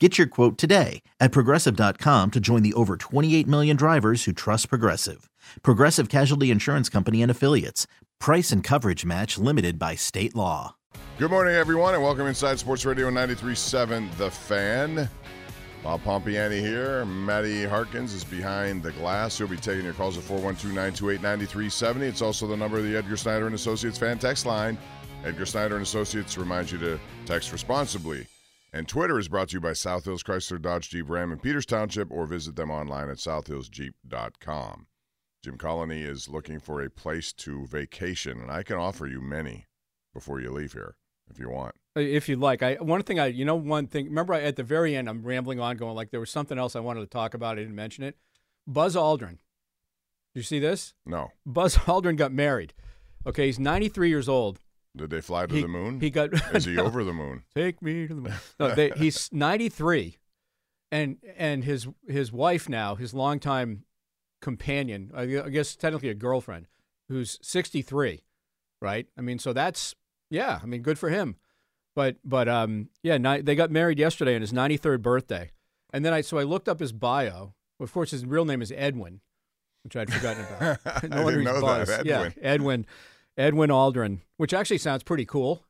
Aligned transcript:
Get 0.00 0.18
your 0.18 0.26
quote 0.26 0.58
today 0.58 1.02
at 1.20 1.30
progressive.com 1.30 2.32
to 2.32 2.40
join 2.40 2.64
the 2.64 2.74
over 2.74 2.96
28 2.96 3.46
million 3.46 3.76
drivers 3.76 4.24
who 4.24 4.32
trust 4.32 4.68
Progressive. 4.68 5.30
Progressive 5.62 6.08
Casualty 6.08 6.50
Insurance 6.50 6.88
Company 6.88 7.22
and 7.22 7.30
Affiliates. 7.30 7.86
Price 8.18 8.50
and 8.50 8.64
coverage 8.64 9.04
match 9.04 9.38
limited 9.38 9.78
by 9.78 9.94
state 9.94 10.34
law. 10.34 10.74
Good 11.16 11.30
morning, 11.30 11.54
everyone, 11.54 11.94
and 11.94 12.02
welcome 12.02 12.26
inside 12.26 12.58
Sports 12.58 12.84
Radio 12.84 13.08
93.7 13.08 14.16
The 14.16 14.32
Fan. 14.32 15.08
Bob 15.84 16.02
Pompeani 16.02 16.58
here. 16.58 17.04
Maddie 17.04 17.64
Harkins 17.64 18.14
is 18.14 18.24
behind 18.24 18.82
the 18.82 18.90
glass. 18.92 19.38
He'll 19.38 19.46
be 19.46 19.56
taking 19.56 19.84
your 19.84 19.94
calls 19.94 20.18
at 20.18 20.24
412-928-9370. 20.24 22.00
It's 22.00 22.22
also 22.22 22.48
the 22.48 22.56
number 22.56 22.78
of 22.78 22.84
the 22.84 22.96
Edgar 22.96 23.16
Snyder 23.16 23.46
and 23.46 23.54
Associates 23.54 23.98
fan 23.98 24.18
text 24.18 24.44
line. 24.44 24.76
Edgar 25.24 25.46
Snyder 25.46 25.76
and 25.76 25.84
Associates 25.84 26.36
reminds 26.36 26.72
you 26.72 26.78
to 26.78 26.98
text 27.26 27.52
responsibly. 27.52 28.26
And 28.74 28.88
Twitter 28.88 29.20
is 29.20 29.28
brought 29.28 29.50
to 29.50 29.54
you 29.54 29.60
by 29.60 29.72
South 29.72 30.04
Hills 30.04 30.24
Chrysler 30.24 30.60
Dodge 30.60 30.90
Jeep 30.90 31.08
Ram 31.08 31.30
in 31.30 31.38
Peters 31.38 31.64
Township 31.64 32.10
or 32.10 32.26
visit 32.26 32.56
them 32.56 32.72
online 32.72 33.08
at 33.08 33.18
southhillsjeep.com. 33.18 34.86
Jim 35.44 35.56
Colony 35.56 36.02
is 36.02 36.28
looking 36.28 36.58
for 36.58 36.82
a 36.82 36.90
place 36.90 37.32
to 37.34 37.68
vacation, 37.68 38.40
and 38.40 38.50
I 38.50 38.64
can 38.64 38.76
offer 38.76 39.06
you 39.06 39.20
many 39.20 39.66
before 40.12 40.40
you 40.40 40.50
leave 40.50 40.72
here 40.72 40.96
if 41.30 41.38
you 41.38 41.50
want. 41.50 41.76
Uh, 41.96 42.00
if 42.00 42.28
you'd 42.28 42.40
like, 42.40 42.64
I 42.64 42.74
one 42.74 43.04
thing 43.04 43.20
I 43.20 43.26
you 43.26 43.44
know 43.44 43.54
one 43.54 43.86
thing. 43.86 44.06
Remember, 44.06 44.34
I, 44.34 44.40
at 44.40 44.56
the 44.56 44.64
very 44.64 44.96
end, 44.96 45.08
I'm 45.08 45.22
rambling 45.22 45.60
on, 45.60 45.76
going 45.76 45.94
like 45.94 46.10
there 46.10 46.18
was 46.18 46.30
something 46.30 46.58
else 46.58 46.74
I 46.74 46.80
wanted 46.80 47.02
to 47.02 47.06
talk 47.06 47.34
about. 47.34 47.52
I 47.52 47.60
didn't 47.60 47.76
mention 47.76 48.02
it. 48.02 48.16
Buzz 48.66 48.96
Aldrin. 48.96 49.38
Did 50.34 50.40
you 50.40 50.42
see 50.42 50.58
this? 50.58 50.94
No. 51.06 51.30
Buzz 51.46 51.76
Aldrin 51.86 52.16
got 52.16 52.32
married. 52.32 52.74
Okay, 53.24 53.46
he's 53.46 53.60
93 53.60 54.08
years 54.08 54.28
old. 54.28 54.58
Did 54.96 55.10
they 55.10 55.20
fly 55.20 55.46
to 55.46 55.54
He- 55.54 55.62
the 55.62 55.68
moon? 55.68 56.00
he 56.00 56.10
got- 56.10 56.32
Is 56.54 56.64
he 56.66 56.74
No. 56.76 56.84
over 56.84 57.02
the 57.04 57.12
moon? 57.12 57.42
Take 57.54 57.82
me 57.82 58.06
to 58.06 58.14
the 58.14 58.20
moon. 58.20 58.34
No, 58.60 58.74
they, 58.74 58.90
he's 58.90 59.28
93, 59.32 60.18
and 60.92 61.16
and 61.36 61.64
his 61.64 61.88
his 62.06 62.30
wife 62.32 62.68
now, 62.68 62.94
his 62.94 63.12
longtime 63.14 63.84
companion, 64.40 65.10
I 65.14 65.26
guess 65.26 65.74
technically 65.76 66.10
a 66.10 66.14
girlfriend, 66.14 66.66
who's 67.08 67.38
63, 67.42 68.22
right? 68.80 69.06
I 69.18 69.20
mean, 69.20 69.38
so 69.38 69.52
that's 69.52 69.94
yeah. 70.30 70.60
I 70.62 70.66
mean, 70.66 70.82
good 70.82 70.98
for 70.98 71.08
him. 71.10 71.36
But 71.96 72.16
but 72.24 72.48
um 72.48 72.88
yeah, 73.02 73.18
ni- 73.18 73.40
they 73.40 73.54
got 73.54 73.70
married 73.70 73.98
yesterday 73.98 74.34
on 74.34 74.40
his 74.40 74.52
93rd 74.52 75.02
birthday, 75.02 75.50
and 75.92 76.04
then 76.04 76.12
I 76.12 76.20
so 76.20 76.38
I 76.38 76.42
looked 76.42 76.68
up 76.68 76.80
his 76.80 76.92
bio. 76.92 77.54
Of 77.80 77.92
course, 77.92 78.10
his 78.12 78.24
real 78.24 78.44
name 78.44 78.62
is 78.62 78.72
Edwin, 78.76 79.20
which 79.82 79.96
I'd 79.96 80.12
forgotten 80.12 80.44
about. 80.44 80.78
I 81.04 81.06
no 81.08 81.22
wonder 81.24 81.40
didn't 81.42 81.44
know 81.60 81.66
that, 81.66 81.86
Buzz. 81.86 82.02
Yeah, 82.04 82.30
Edwin. 82.40 82.86
Edwin, 83.36 83.70
Aldrin, 83.70 84.20
which 84.36 84.54
actually 84.54 84.78
sounds 84.78 85.02
pretty 85.02 85.24
cool, 85.24 85.64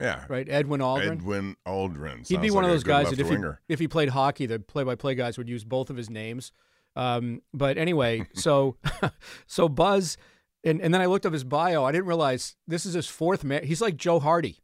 Yeah. 0.00 0.24
right? 0.28 0.48
Edwin 0.48 0.80
Aldrin. 0.80 1.10
Edwin 1.12 1.56
Aldrin. 1.66 2.26
He'd 2.28 2.40
be 2.40 2.48
Sounds 2.48 2.54
one 2.54 2.64
of 2.64 2.70
like 2.70 2.74
those 2.76 2.84
guys 2.84 3.10
that 3.10 3.18
if 3.18 3.28
he, 3.28 3.36
if 3.68 3.78
he 3.78 3.88
played 3.88 4.08
hockey, 4.10 4.46
the 4.46 4.58
play-by-play 4.58 5.14
guys 5.14 5.36
would 5.38 5.48
use 5.48 5.64
both 5.64 5.90
of 5.90 5.96
his 5.96 6.08
names. 6.10 6.52
Um, 6.96 7.42
but 7.52 7.78
anyway, 7.78 8.26
so 8.34 8.76
so 9.46 9.68
Buzz, 9.68 10.16
and, 10.64 10.80
and 10.80 10.92
then 10.92 11.00
I 11.00 11.06
looked 11.06 11.26
up 11.26 11.32
his 11.32 11.44
bio. 11.44 11.84
I 11.84 11.92
didn't 11.92 12.06
realize 12.06 12.56
this 12.66 12.84
is 12.86 12.94
his 12.94 13.06
fourth 13.06 13.44
man. 13.44 13.64
He's 13.64 13.80
like 13.80 13.96
Joe 13.96 14.18
Hardy, 14.18 14.58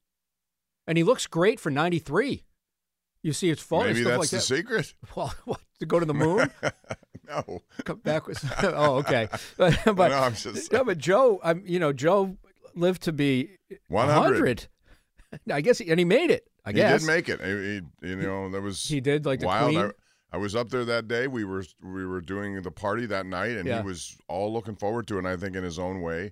and 0.87 0.99
he 0.99 1.05
looks 1.05 1.27
great 1.27 1.61
for 1.61 1.71
'93. 1.71 2.45
You 3.27 3.33
see 3.33 3.51
it's 3.51 3.61
photo, 3.61 3.89
Maybe 3.89 4.03
stuff 4.03 4.11
that's 4.11 4.21
like 4.21 4.31
the 4.31 4.37
that. 4.37 4.43
secret. 4.43 4.95
Well, 5.17 5.35
what, 5.47 5.61
to 5.81 5.87
go 5.87 5.99
to 5.99 6.07
the 6.07 6.15
moon, 6.15 6.49
no. 7.29 7.61
come 7.85 7.99
back 7.99 8.29
with. 8.29 8.39
oh, 8.63 8.97
okay. 8.99 9.29
But, 9.57 9.77
but 9.85 10.09
no, 10.13 10.19
I'm 10.19 10.35
just 10.35 10.73
no, 10.73 10.85
but 10.85 10.99
Joe, 10.99 11.41
I'm 11.43 11.63
you 11.67 11.81
know 11.81 11.93
Joe 11.93 12.37
lived 12.77 13.03
to 13.03 13.13
be 13.13 13.51
100. 13.89 14.15
100. 14.31 14.69
I 15.51 15.61
guess, 15.61 15.79
he, 15.79 15.91
and 15.91 15.99
he 15.99 16.05
made 16.05 16.31
it. 16.31 16.47
I 16.65 16.71
he 16.71 16.75
guess 16.77 17.01
he 17.03 17.07
did 17.09 17.13
make 17.15 17.29
it. 17.29 17.41
He, 17.41 17.81
he- 18.07 18.11
you 18.11 18.17
know, 18.17 18.49
that 18.51 18.63
was 18.63 18.83
He 18.85 19.01
did, 19.01 19.27
like 19.27 19.41
the 19.41 19.47
wild. 19.47 19.75
Queen? 19.75 19.87
I, 20.33 20.37
I 20.37 20.39
was 20.39 20.55
up 20.55 20.69
there 20.71 20.85
that 20.85 21.09
day. 21.09 21.27
We 21.27 21.45
were 21.45 21.65
we 21.83 22.07
were 22.07 22.21
doing 22.21 22.63
the 22.63 22.71
party 22.71 23.07
that 23.07 23.27
night, 23.27 23.57
and 23.57 23.67
Yeah. 23.67 23.81
he 23.83 23.87
was 23.87 24.17
all 24.29 24.53
looking 24.53 24.77
forward 24.77 25.09
to 25.09 25.17
it. 25.17 25.19
And 25.19 25.29
I 25.29 25.37
think 25.37 25.57
in 25.57 25.65
his 25.65 25.79
own 25.81 26.01
way, 26.01 26.31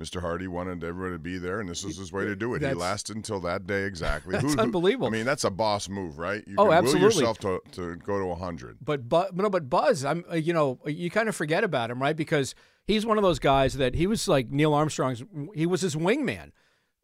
Mr. 0.00 0.20
Hardy 0.20 0.48
wanted 0.48 0.82
everybody 0.82 1.14
to 1.14 1.18
be 1.18 1.38
there, 1.38 1.60
and 1.60 1.68
this 1.68 1.84
was 1.84 1.98
his 1.98 2.12
way 2.12 2.24
to 2.24 2.34
do 2.34 2.54
it. 2.54 2.62
He 2.62 2.72
lasted 2.72 3.14
until 3.14 3.40
that 3.40 3.66
day 3.66 3.84
exactly. 3.84 4.32
That's 4.32 4.56
unbelievable. 4.56 5.06
I 5.06 5.10
mean, 5.10 5.26
that's 5.26 5.44
a 5.44 5.50
boss 5.50 5.88
move, 5.88 6.18
right? 6.18 6.42
You 6.46 6.54
Oh, 6.58 6.64
can 6.64 6.72
absolutely. 6.74 7.00
Will 7.08 7.14
yourself 7.14 7.38
to, 7.40 7.60
to 7.72 7.96
go 7.96 8.18
to 8.18 8.34
hundred. 8.34 8.78
But 8.82 9.08
but 9.08 9.36
no, 9.36 9.50
but 9.50 9.68
Buzz, 9.68 10.04
I'm 10.04 10.24
uh, 10.30 10.36
you 10.36 10.52
know 10.54 10.78
you 10.86 11.10
kind 11.10 11.28
of 11.28 11.36
forget 11.36 11.62
about 11.62 11.90
him, 11.90 12.00
right? 12.00 12.16
Because 12.16 12.54
he's 12.86 13.04
one 13.04 13.18
of 13.18 13.22
those 13.22 13.38
guys 13.38 13.74
that 13.74 13.94
he 13.94 14.06
was 14.06 14.26
like 14.26 14.50
Neil 14.50 14.72
Armstrong's. 14.74 15.22
He 15.54 15.66
was 15.66 15.82
his 15.82 15.94
wingman. 15.94 16.52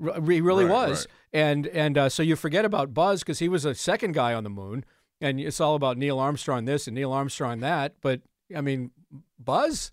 He 0.01 0.41
really 0.41 0.65
Right, 0.65 0.89
was, 0.89 1.07
and 1.33 1.67
and 1.69 1.99
uh, 1.99 2.09
so 2.09 2.23
you 2.23 2.37
forget 2.37 2.65
about 2.65 2.95
Buzz 2.95 3.21
because 3.21 3.41
he 3.41 3.49
was 3.49 3.65
a 3.65 3.75
second 3.75 4.13
guy 4.15 4.33
on 4.33 4.45
the 4.45 4.51
moon, 4.51 4.85
and 5.21 5.39
it's 5.39 5.61
all 5.61 5.75
about 5.75 5.99
Neil 5.99 6.19
Armstrong 6.19 6.65
this 6.65 6.87
and 6.87 6.95
Neil 6.95 7.13
Armstrong 7.13 7.61
that. 7.61 7.97
But 8.01 8.23
I 8.57 8.61
mean, 8.61 8.93
Buzz, 9.39 9.91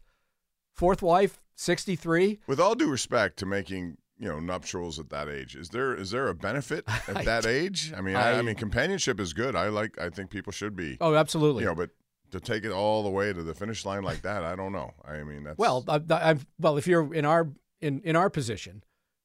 fourth 0.76 1.02
wife, 1.02 1.42
sixty 1.56 1.96
three. 1.96 2.40
With 2.48 2.60
all 2.60 2.76
due 2.76 2.90
respect 2.90 3.38
to 3.38 3.46
making 3.46 3.98
you 4.18 4.28
know 4.28 4.40
nuptials 4.40 5.00
at 5.00 5.10
that 5.10 5.28
age, 5.30 5.56
is 5.56 5.70
there 5.70 5.96
is 5.96 6.12
there 6.12 6.28
a 6.28 6.34
benefit 6.36 6.86
at 7.08 7.26
that 7.26 7.46
age? 7.46 7.94
I 7.96 8.02
mean, 8.02 8.16
I, 8.16 8.40
I 8.40 8.42
mean, 8.42 8.56
companionship 8.56 9.20
is 9.20 9.34
good. 9.34 9.56
I 9.56 9.70
like. 9.70 10.00
I 10.00 10.10
think 10.10 10.30
people 10.30 10.52
should 10.52 10.76
be. 10.76 10.98
Oh, 11.02 11.16
absolutely. 11.16 11.64
You 11.64 11.70
know, 11.70 11.76
but 11.76 11.90
to 12.32 12.40
take 12.40 12.66
it 12.66 12.72
all 12.72 13.04
the 13.04 13.10
way 13.10 13.32
to 13.32 13.44
the 13.44 13.54
finish 13.54 13.86
line 13.86 14.04
like 14.04 14.22
that, 14.24 14.44
I 14.44 14.56
don't 14.56 14.72
know. 14.72 14.92
I 15.08 15.24
mean, 15.24 15.44
that's 15.44 15.58
Well, 15.58 15.84
I, 15.88 16.02
I, 16.10 16.36
well, 16.60 16.78
if 16.78 16.88
you're 16.88 17.14
in 17.14 17.26
our 17.26 17.50
in 17.82 18.02
in 18.02 18.16
our 18.16 18.30
position, 18.30 18.84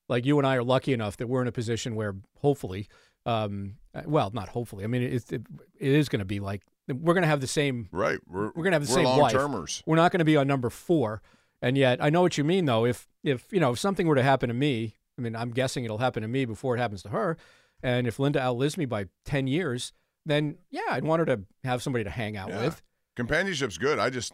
like 0.09 0.27
you 0.27 0.39
and 0.39 0.47
I 0.47 0.57
are 0.57 0.63
lucky 0.63 0.93
enough 0.93 1.17
that 1.19 1.27
we're 1.27 1.43
in 1.43 1.49
a 1.49 1.53
position 1.53 1.95
where 1.95 2.15
hopefully, 2.39 2.89
um, 3.27 3.77
well, 4.05 4.31
not 4.33 4.49
hopefully. 4.51 4.85
I 4.85 4.87
mean, 4.87 5.03
it, 5.03 5.33
it, 5.33 5.43
it 5.79 5.93
is 5.93 6.09
going 6.09 6.19
to 6.21 6.25
be 6.25 6.41
like 6.41 6.63
we're 6.89 7.15
going 7.15 7.23
to 7.23 7.29
have 7.29 7.41
the 7.41 7.47
same. 7.47 7.89
right. 7.93 8.19
We're 8.27 8.47
We're 8.47 8.65
going 8.65 8.73
to 8.73 8.77
have 8.77 8.87
the 8.87 8.93
same 8.93 9.05
long 9.05 9.21
wife. 9.21 9.33
termers. 9.33 9.83
We're 9.87 9.97
not 9.97 10.13
going 10.13 10.19
to 10.19 10.25
be 10.25 10.37
on 10.37 10.47
number 10.47 10.71
four, 10.71 11.23
and 11.63 11.77
yet 11.77 12.03
I 12.03 12.11
know 12.11 12.23
what 12.23 12.37
you 12.39 12.45
mean. 12.45 12.65
Though, 12.67 12.85
if 12.87 13.09
if 13.23 13.47
you 13.53 13.61
know 13.61 13.73
if 13.73 13.79
something 13.79 14.07
were 14.07 14.15
to 14.15 14.23
happen 14.23 14.49
to 14.49 14.55
me, 14.55 14.97
I 15.19 15.23
mean, 15.23 15.37
I'm 15.37 15.51
guessing 15.51 15.85
it'll 15.85 15.99
happen 15.99 16.23
to 16.23 16.29
me 16.29 16.45
before 16.45 16.77
it 16.77 16.79
happens 16.81 17.03
to 17.03 17.09
her, 17.11 17.37
and 17.83 18.07
if 18.07 18.19
Linda 18.19 18.41
outlives 18.43 18.77
me 18.77 18.85
by 18.87 19.07
ten 19.25 19.47
years, 19.47 19.93
then 20.27 20.57
yeah, 20.71 20.83
I'd 20.91 21.05
want 21.05 21.21
her 21.21 21.27
to 21.27 21.43
have 21.65 21.83
somebody 21.83 22.05
to 22.05 22.11
hang 22.11 22.37
out 22.37 22.49
Yeah. 22.51 22.65
with. 22.65 22.83
Companionship's 23.17 23.77
good. 23.79 23.99
I 23.99 24.09
just, 24.11 24.33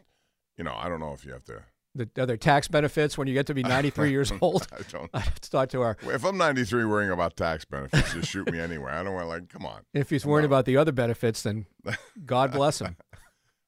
you 0.56 0.62
know, 0.64 0.74
I 0.76 0.88
don't 0.88 1.00
know 1.00 1.12
if 1.12 1.24
you 1.24 1.32
have 1.32 1.44
to. 1.44 1.62
The 1.94 2.10
other 2.18 2.36
tax 2.36 2.68
benefits 2.68 3.16
when 3.16 3.26
you 3.26 3.32
get 3.32 3.46
to 3.46 3.54
be 3.54 3.62
93 3.64 4.10
years 4.10 4.30
old. 4.42 4.66
I 4.70 4.82
don't. 4.92 5.10
I 5.14 5.20
have 5.20 5.40
to 5.40 5.50
talk 5.50 5.70
to 5.70 5.80
our 5.80 5.96
If 6.02 6.24
I'm 6.24 6.36
93 6.36 6.84
worrying 6.84 7.10
about 7.10 7.36
tax 7.36 7.64
benefits, 7.64 8.12
just 8.12 8.28
shoot 8.28 8.52
me 8.52 8.60
anywhere. 8.60 8.90
I 8.90 9.02
don't 9.02 9.14
want 9.14 9.28
like, 9.28 9.48
come 9.48 9.64
on. 9.64 9.80
If 9.94 10.10
he's 10.10 10.26
worried 10.26 10.42
No. 10.42 10.48
about 10.48 10.66
the 10.66 10.76
other 10.76 10.92
benefits, 10.92 11.42
then 11.42 11.64
God 12.26 12.52
bless 12.52 12.80
him. 12.82 12.96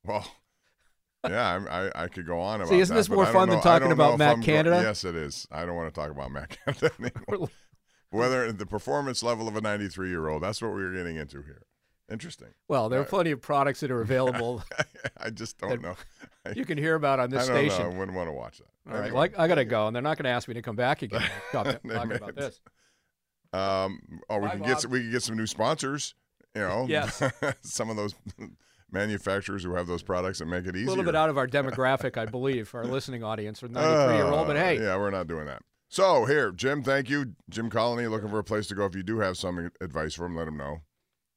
Well, 0.05 0.27
yeah, 1.27 1.61
I, 1.71 1.87
I, 1.87 2.05
I 2.05 2.09
could 2.09 2.27
go 2.27 2.41
on 2.41 2.61
about 2.61 2.69
See, 2.71 2.79
isn't 2.81 2.95
that, 2.95 3.01
this 3.01 3.09
more 3.09 3.27
fun 3.27 3.49
than 3.49 3.59
know- 3.59 3.63
talking 3.63 3.93
about 3.93 4.19
Matt 4.19 4.43
Canada? 4.43 4.81
yes, 4.83 5.05
it 5.05 5.15
is. 5.17 5.47
I 5.51 5.65
don't 5.67 5.75
want 5.77 5.93
to 5.93 6.01
talk 6.01 6.11
about 6.11 6.31
Matt 6.31 6.57
Canada 6.65 6.91
anymore. 6.99 7.49
Whether 8.11 8.51
the 8.53 8.67
performance 8.67 9.23
level 9.23 9.49
of 9.49 9.57
a 9.57 9.61
93 9.61 10.09
year 10.09 10.29
old, 10.29 10.43
that's 10.43 10.63
what 10.63 10.75
we 10.75 10.83
were 10.83 10.93
getting 10.93 11.17
into 11.17 11.43
here. 11.43 11.63
Interesting. 12.11 12.49
Well, 12.69 12.89
there 12.89 12.99
are 13.01 13.03
Right. 13.03 13.11
plenty 13.11 13.31
of 13.33 13.43
products 13.43 13.81
that 13.81 13.91
are 13.91 14.01
available 14.01 14.63
I 15.21 15.29
just 15.29 15.59
don't 15.59 15.83
know. 15.83 15.95
You 16.55 16.65
can 16.65 16.79
hear 16.79 16.95
about 16.95 17.21
on 17.21 17.29
this 17.29 17.45
I 17.51 17.53
don't 17.53 17.69
station. 17.71 17.85
know. 17.91 17.95
I 17.95 17.99
wouldn't 17.99 18.17
want 18.17 18.29
to 18.29 18.33
watch 18.33 18.59
that. 18.59 18.65
All 18.87 18.93
right, 18.95 19.07
Anyway. 19.09 19.15
well, 19.15 19.29
I, 19.39 19.45
I 19.45 19.49
got 19.49 19.57
to 19.57 19.67
go, 19.67 19.87
and 19.89 19.95
they're 19.95 20.03
not 20.03 20.17
going 20.17 20.25
to 20.25 20.31
ask 20.31 20.49
me 20.49 20.55
to 20.55 20.63
come 20.63 20.77
back 20.77 21.03
again. 21.03 21.21
Talk, 21.53 21.67
talking 21.67 22.13
about 22.13 22.35
this. 22.35 22.61
Um, 23.53 24.01
oh, 24.31 24.39
we 24.39 24.47
Bye, 24.49 24.55
could 24.57 24.65
get 24.65 24.81
some, 24.81 24.91
we 24.91 25.01
could 25.03 25.13
get 25.13 25.23
some 25.23 25.37
new 25.37 25.47
sponsors 25.47 26.15
You 26.55 26.63
know, 26.63 26.87
Yes. 26.89 27.23
some 27.63 27.91
of 27.91 27.97
those 27.97 28.15
manufacturers 28.91 29.63
who 29.65 29.75
have 29.75 29.87
those 29.87 30.03
products 30.03 30.39
that 30.39 30.47
make 30.47 30.67
it 30.67 30.75
easy. 30.77 30.87
A 30.87 30.89
little 30.91 31.05
bit 31.05 31.15
out 31.15 31.31
of 31.31 31.39
our 31.39 31.47
demographic, 31.59 32.17
I 32.17 32.27
believe, 32.27 32.75
our 32.75 32.85
listening 32.85 33.23
audience, 33.23 33.63
or 33.63 33.69
93 33.69 34.17
year 34.17 34.25
old. 34.27 34.47
But 34.47 34.57
Uh, 34.57 34.61
hey, 34.61 34.79
yeah, 34.81 34.97
we're 34.97 35.11
not 35.11 35.27
doing 35.27 35.47
that. 35.47 35.63
So 35.91 36.27
here, 36.27 36.53
Jim, 36.53 36.83
thank 36.83 37.09
you, 37.09 37.35
Jim 37.49 37.71
Colony. 37.71 38.07
Looking 38.09 38.29
for 38.29 38.39
a 38.39 38.45
place 38.45 38.67
to 38.69 38.75
go. 38.75 38.85
If 38.85 38.95
you 38.95 39.03
do 39.03 39.21
have 39.21 39.37
some 39.39 39.71
advice 39.81 40.15
for 40.15 40.27
him, 40.27 40.37
let 40.37 40.47
him 40.49 40.57
know. 40.57 40.83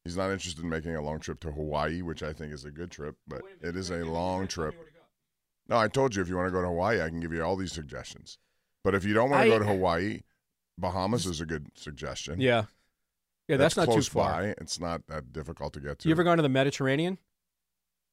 He's 0.04 0.16
not 0.16 0.30
interested 0.30 0.64
in 0.64 0.68
making 0.68 0.94
a 0.96 1.00
long 1.00 1.20
trip 1.20 1.40
to 1.40 1.52
Hawaii, 1.52 2.02
which 2.02 2.22
I 2.22 2.32
think 2.32 2.52
is 2.52 2.64
a 2.64 2.70
good 2.70 2.90
trip, 2.90 3.16
but 3.26 3.42
it 3.60 3.76
is 3.76 3.90
a 3.90 4.04
long 4.04 4.46
trip. 4.48 4.74
No, 5.68 5.76
I 5.76 5.88
told 5.88 6.14
you 6.16 6.22
if 6.22 6.28
you 6.28 6.36
want 6.36 6.48
to 6.48 6.52
go 6.52 6.60
to 6.60 6.66
Hawaii, 6.66 7.00
I 7.00 7.08
can 7.08 7.20
give 7.20 7.32
you 7.32 7.42
all 7.42 7.56
these 7.56 7.72
suggestions. 7.72 8.36
But 8.84 8.94
if 8.96 9.04
you 9.04 9.14
don't 9.14 9.30
want 9.30 9.42
to 9.46 9.54
I- 9.54 9.58
go 9.58 9.60
to 9.60 9.64
Hawaii, 9.64 10.20
Bahamas 10.76 11.24
is 11.24 11.40
a 11.40 11.46
good 11.46 11.68
suggestion. 11.76 12.40
yeah, 12.40 12.64
yeah, 13.46 13.56
that's, 13.58 13.76
not 13.76 13.92
too 13.92 14.02
far. 14.02 14.42
by. 14.42 14.54
It's 14.58 14.80
not 14.80 15.06
that 15.06 15.32
difficult 15.32 15.72
to 15.74 15.80
get 15.80 16.00
to. 16.00 16.08
You 16.08 16.14
ever 16.14 16.24
gone 16.24 16.36
to 16.38 16.42
the 16.42 16.48
Mediterranean? 16.48 17.18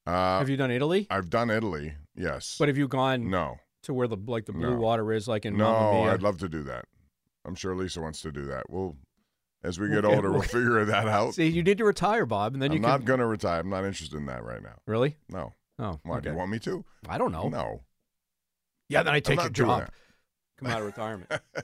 Uh, 0.09 0.39
have 0.39 0.49
you 0.49 0.57
done 0.57 0.71
Italy? 0.71 1.07
I've 1.09 1.29
done 1.29 1.49
Italy. 1.49 1.93
Yes. 2.15 2.55
But 2.59 2.67
have 2.67 2.77
you 2.77 2.87
gone 2.87 3.29
no. 3.29 3.57
to 3.83 3.93
where 3.93 4.07
the 4.07 4.17
like 4.27 4.45
the 4.45 4.53
blue 4.53 4.71
No. 4.71 4.79
water 4.79 5.11
is, 5.13 5.27
like 5.27 5.45
in 5.45 5.55
Mamma 5.55 5.91
No, 5.91 6.03
Mia? 6.03 6.13
I'd 6.13 6.21
love 6.23 6.37
to 6.39 6.49
do 6.49 6.63
that. 6.63 6.85
I'm 7.45 7.55
sure 7.55 7.75
Lisa 7.75 8.01
wants 8.01 8.21
to 8.21 8.31
do 8.31 8.45
that. 8.45 8.69
We'll, 8.69 8.95
as 9.63 9.79
we 9.79 9.87
get 9.87 9.95
get- 10.03 10.05
older, 10.05 10.31
we'll 10.31 10.41
figure 10.59 10.83
that 10.85 11.07
out. 11.07 11.33
See, 11.35 11.47
you 11.47 11.63
need 11.63 11.77
to 11.77 11.85
retire, 11.85 12.25
Bob, 12.25 12.53
and 12.53 12.61
then 12.61 12.71
I'm 12.71 12.77
you 12.77 12.81
not 12.81 12.97
can. 12.99 13.05
going 13.05 13.19
to 13.19 13.25
retire. 13.25 13.59
I'm 13.61 13.69
not 13.69 13.85
interested 13.85 14.17
in 14.17 14.25
that 14.27 14.43
right 14.43 14.61
now. 14.61 14.75
Really? 14.85 15.15
No. 15.29 15.53
Oh, 15.79 15.99
Why? 16.03 16.15
Do 16.15 16.17
okay. 16.19 16.29
you 16.31 16.35
want 16.35 16.51
me 16.51 16.59
to? 16.59 16.83
I 17.07 17.17
don't 17.17 17.31
know. 17.31 17.47
No. 17.47 17.81
Yeah, 18.89 19.03
then 19.03 19.13
I 19.13 19.19
take 19.21 19.39
I'm 19.39 19.45
your 19.45 19.51
job. 19.51 19.89
Come 20.57 20.67
out 20.69 20.81
of 20.81 20.85
retirement. 20.87 21.31
All 21.55 21.61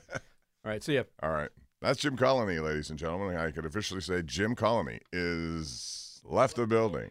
right, 0.64 0.82
see 0.82 0.94
ya. 0.94 1.02
All 1.22 1.30
right. 1.30 1.50
That's 1.82 2.00
Jim 2.00 2.16
Colony, 2.16 2.58
ladies 2.58 2.88
and 2.88 2.98
gentlemen. 2.98 3.36
I 3.36 3.50
could 3.50 3.66
officially 3.66 4.00
say 4.00 4.22
Jim 4.22 4.54
Colony 4.54 5.00
is 5.12 6.22
left 6.24 6.56
the 6.56 6.66
building. 6.66 7.10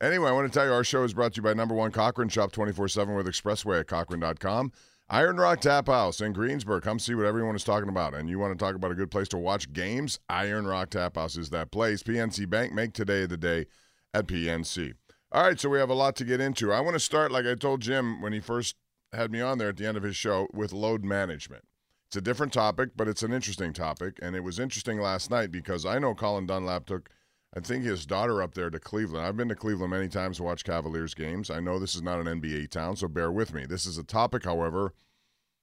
Anyway, 0.00 0.28
I 0.28 0.32
want 0.32 0.50
to 0.50 0.56
tell 0.56 0.66
you 0.66 0.72
our 0.72 0.84
show 0.84 1.02
is 1.02 1.12
brought 1.12 1.34
to 1.34 1.38
you 1.38 1.42
by 1.42 1.54
number 1.54 1.74
one 1.74 1.90
Cochran 1.90 2.28
Shop 2.28 2.52
24 2.52 2.88
7 2.88 3.14
with 3.14 3.26
Expressway 3.26 3.80
at 3.80 3.88
Cochran.com. 3.88 4.72
Iron 5.10 5.38
Rock 5.38 5.60
Tap 5.60 5.86
House 5.86 6.20
in 6.20 6.32
Greensburg. 6.32 6.82
Come 6.82 6.98
see 6.98 7.14
what 7.14 7.24
everyone 7.24 7.56
is 7.56 7.64
talking 7.64 7.88
about. 7.88 8.14
And 8.14 8.28
you 8.28 8.38
want 8.38 8.56
to 8.56 8.62
talk 8.62 8.74
about 8.74 8.92
a 8.92 8.94
good 8.94 9.10
place 9.10 9.26
to 9.28 9.38
watch 9.38 9.72
games? 9.72 10.20
Iron 10.28 10.66
Rock 10.66 10.90
Tap 10.90 11.16
House 11.16 11.36
is 11.36 11.50
that 11.50 11.72
place. 11.72 12.02
PNC 12.02 12.48
Bank, 12.48 12.74
make 12.74 12.92
today 12.92 13.24
the 13.26 13.38
day 13.38 13.66
at 14.12 14.26
PNC. 14.26 14.92
All 15.32 15.42
right, 15.42 15.58
so 15.58 15.68
we 15.68 15.78
have 15.78 15.90
a 15.90 15.94
lot 15.94 16.14
to 16.16 16.24
get 16.24 16.40
into. 16.40 16.72
I 16.72 16.80
want 16.80 16.94
to 16.94 17.00
start, 17.00 17.32
like 17.32 17.46
I 17.46 17.54
told 17.54 17.80
Jim 17.80 18.20
when 18.20 18.32
he 18.32 18.40
first 18.40 18.76
had 19.12 19.32
me 19.32 19.40
on 19.40 19.58
there 19.58 19.70
at 19.70 19.78
the 19.78 19.86
end 19.86 19.96
of 19.96 20.02
his 20.02 20.16
show, 20.16 20.46
with 20.52 20.72
load 20.72 21.04
management. 21.04 21.64
It's 22.08 22.16
a 22.16 22.20
different 22.20 22.52
topic, 22.52 22.90
but 22.94 23.08
it's 23.08 23.22
an 23.22 23.32
interesting 23.32 23.72
topic. 23.72 24.18
And 24.22 24.36
it 24.36 24.44
was 24.44 24.58
interesting 24.58 25.00
last 25.00 25.30
night 25.30 25.50
because 25.50 25.84
I 25.84 25.98
know 25.98 26.14
Colin 26.14 26.46
Dunlap 26.46 26.86
took, 26.86 27.10
I 27.56 27.60
think, 27.60 27.84
his 27.84 28.04
daughter 28.04 28.42
up 28.42 28.54
there 28.54 28.70
to 28.70 28.78
Cleveland. 28.78 29.24
I've 29.24 29.36
been 29.36 29.48
to 29.48 29.54
Cleveland 29.54 29.90
many 29.90 30.08
times 30.08 30.36
to 30.36 30.42
watch 30.42 30.64
Cavaliers 30.64 31.14
games. 31.14 31.50
I 31.50 31.60
know 31.60 31.78
this 31.78 31.94
is 31.94 32.02
not 32.02 32.20
an 32.20 32.40
NBA 32.40 32.70
town, 32.70 32.96
so 32.96 33.08
bear 33.08 33.32
with 33.32 33.54
me. 33.54 33.64
This 33.64 33.86
is 33.86 33.96
a 33.96 34.04
topic, 34.04 34.44
however, 34.44 34.92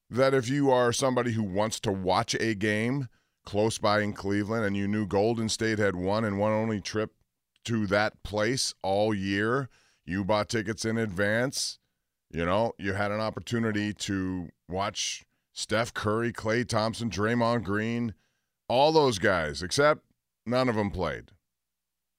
that 0.09 0.33
if 0.33 0.49
you 0.49 0.71
are 0.71 0.91
somebody 0.91 1.33
who 1.33 1.43
wants 1.43 1.79
to 1.81 1.91
watch 1.91 2.33
a 2.35 2.55
game 2.55 3.07
close 3.45 3.77
by 3.77 4.01
in 4.01 4.13
Cleveland 4.13 4.65
and 4.65 4.75
you 4.75 4.87
knew 4.87 5.05
Golden 5.05 5.47
State 5.47 5.77
had 5.77 5.95
one 5.95 6.25
and 6.25 6.39
one 6.39 6.51
only 6.51 6.81
trip 6.81 7.11
to 7.65 7.85
that 7.87 8.23
place 8.23 8.73
all 8.81 9.13
year, 9.13 9.69
you 10.05 10.23
bought 10.23 10.49
tickets 10.49 10.85
in 10.85 10.97
advance, 10.97 11.79
you 12.31 12.45
know, 12.45 12.73
you 12.77 12.93
had 12.93 13.11
an 13.11 13.21
opportunity 13.21 13.93
to 13.93 14.49
watch 14.67 15.23
Steph 15.53 15.93
Curry, 15.93 16.33
Klay 16.33 16.67
Thompson, 16.67 17.09
Draymond 17.09 17.63
Green, 17.63 18.13
all 18.67 18.91
those 18.91 19.19
guys, 19.19 19.63
except 19.63 20.01
none 20.45 20.67
of 20.67 20.75
them 20.75 20.91
played. 20.91 21.31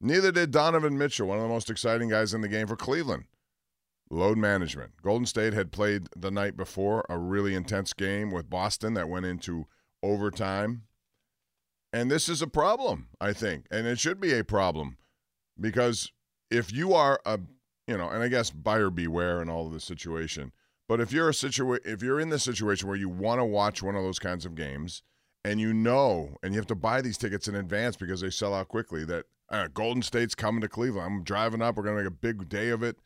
Neither 0.01 0.31
did 0.31 0.51
Donovan 0.51 0.99
Mitchell, 0.99 1.29
one 1.29 1.39
of 1.39 1.43
the 1.43 1.49
most 1.49 1.71
exciting 1.71 2.11
guys 2.11 2.35
in 2.35 2.43
the 2.43 2.49
game 2.49 2.67
for 2.67 2.77
Cleveland. 2.77 3.25
Load 4.11 4.39
management. 4.39 4.93
Golden 5.03 5.27
State 5.27 5.53
had 5.53 5.73
played 5.73 6.09
the 6.17 6.31
night 6.31 6.57
before 6.57 7.05
a 7.09 7.19
really 7.19 7.55
intense 7.55 7.93
game 7.93 8.31
with 8.31 8.51
Boston 8.51 8.95
that 8.95 9.09
went 9.09 9.27
into 9.27 9.67
overtime. 10.03 10.83
And 11.93 12.11
this 12.11 12.29
is 12.29 12.43
a 12.43 12.47
problem, 12.47 13.09
I 13.21 13.33
think. 13.33 13.67
And 13.71 13.87
it 13.87 13.99
should 13.99 14.21
be 14.21 14.33
a 14.33 14.45
problem 14.45 14.99
because 15.59 16.13
if 16.51 16.73
you 16.73 16.95
are 16.95 17.21
a, 17.25 17.41
you 17.89 17.97
know, 17.97 18.09
and 18.09 18.23
I 18.23 18.29
guess 18.29 18.51
buyer 18.51 18.91
beware 18.91 19.43
in 19.43 19.49
all 19.49 19.67
of 19.67 19.73
the 19.73 19.81
situation, 19.81 20.53
but 20.89 21.01
if 21.01 21.11
you're 21.11 21.31
a 21.31 21.33
situa- 21.33 21.85
if 21.85 22.03
you're 22.03 22.21
in 22.21 22.29
the 22.29 22.39
situation 22.39 22.87
where 22.87 22.97
you 22.97 23.09
want 23.09 23.41
to 23.41 23.45
watch 23.45 23.83
one 23.83 23.97
of 23.97 24.05
those 24.05 24.19
kinds 24.19 24.47
of 24.47 24.55
games 24.55 25.03
and 25.45 25.61
you 25.61 25.73
know 25.73 26.37
and 26.43 26.55
you 26.55 26.61
have 26.61 26.67
to 26.67 26.75
buy 26.75 27.01
these 27.01 27.19
tickets 27.19 27.49
in 27.49 27.55
advance 27.55 27.97
because 27.97 28.21
they 28.21 28.31
sell 28.31 28.55
out 28.55 28.69
quickly 28.69 29.05
that 29.05 29.25
uh, 29.51 29.69
Golden 29.73 30.03
State's 30.03 30.35
coming 30.35 30.61
to 30.61 30.69
Cleveland. 30.69 31.07
I'm 31.07 31.23
driving 31.23 31.63
up. 31.63 31.77
We're 31.77 31.85
going 31.85 31.97
to 31.97 32.03
make 32.05 32.13
a 32.13 32.15
big 32.15 32.49
day 32.49 32.71
of 32.71 32.83
it. 32.83 32.97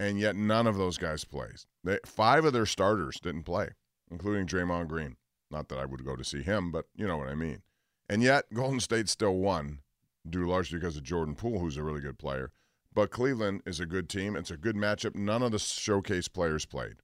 And 0.00 0.18
yet 0.18 0.36
none 0.36 0.66
of 0.66 0.76
those 0.76 0.98
guys 0.98 1.24
plays. 1.24 1.66
They, 1.82 1.98
five 2.04 2.44
of 2.44 2.52
their 2.52 2.66
starters 2.66 3.20
didn't 3.20 3.44
play, 3.44 3.70
including 4.10 4.46
Draymond 4.46 4.88
Green. 4.88 5.16
Not 5.50 5.68
that 5.68 5.78
I 5.78 5.84
would 5.84 6.04
go 6.04 6.16
to 6.16 6.24
see 6.24 6.42
him, 6.42 6.72
but 6.72 6.86
you 6.96 7.06
know 7.06 7.16
what 7.16 7.28
I 7.28 7.34
mean. 7.34 7.62
And 8.08 8.22
yet 8.22 8.52
Golden 8.52 8.80
State 8.80 9.08
still 9.08 9.36
won, 9.36 9.80
due 10.28 10.46
largely 10.46 10.78
because 10.78 10.96
of 10.96 11.04
Jordan 11.04 11.34
Poole, 11.34 11.60
who's 11.60 11.76
a 11.76 11.82
really 11.82 12.00
good 12.00 12.18
player. 12.18 12.50
But 12.92 13.10
Cleveland 13.10 13.62
is 13.66 13.80
a 13.80 13.86
good 13.86 14.08
team. 14.08 14.36
It's 14.36 14.50
a 14.50 14.56
good 14.56 14.76
matchup. 14.76 15.14
None 15.14 15.42
of 15.42 15.52
the 15.52 15.58
showcase 15.58 16.28
players 16.28 16.64
played. 16.66 16.96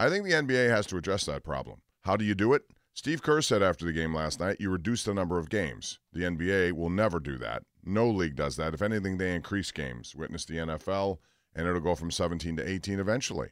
I 0.00 0.08
think 0.08 0.24
the 0.24 0.32
NBA 0.32 0.70
has 0.70 0.86
to 0.86 0.96
address 0.96 1.26
that 1.26 1.44
problem. 1.44 1.80
How 2.02 2.16
do 2.16 2.24
you 2.24 2.34
do 2.34 2.52
it? 2.52 2.62
Steve 2.94 3.22
Kerr 3.22 3.40
said 3.42 3.62
after 3.62 3.84
the 3.84 3.92
game 3.92 4.14
last 4.14 4.40
night, 4.40 4.56
you 4.60 4.70
reduce 4.70 5.04
the 5.04 5.14
number 5.14 5.38
of 5.38 5.50
games. 5.50 5.98
The 6.12 6.22
NBA 6.22 6.72
will 6.72 6.90
never 6.90 7.20
do 7.20 7.38
that. 7.38 7.62
No 7.88 8.08
league 8.08 8.36
does 8.36 8.56
that. 8.56 8.74
If 8.74 8.82
anything, 8.82 9.16
they 9.16 9.34
increase 9.34 9.70
games. 9.70 10.14
Witness 10.14 10.44
the 10.44 10.56
NFL, 10.56 11.18
and 11.54 11.66
it'll 11.66 11.80
go 11.80 11.94
from 11.94 12.10
17 12.10 12.56
to 12.56 12.68
18 12.68 13.00
eventually. 13.00 13.48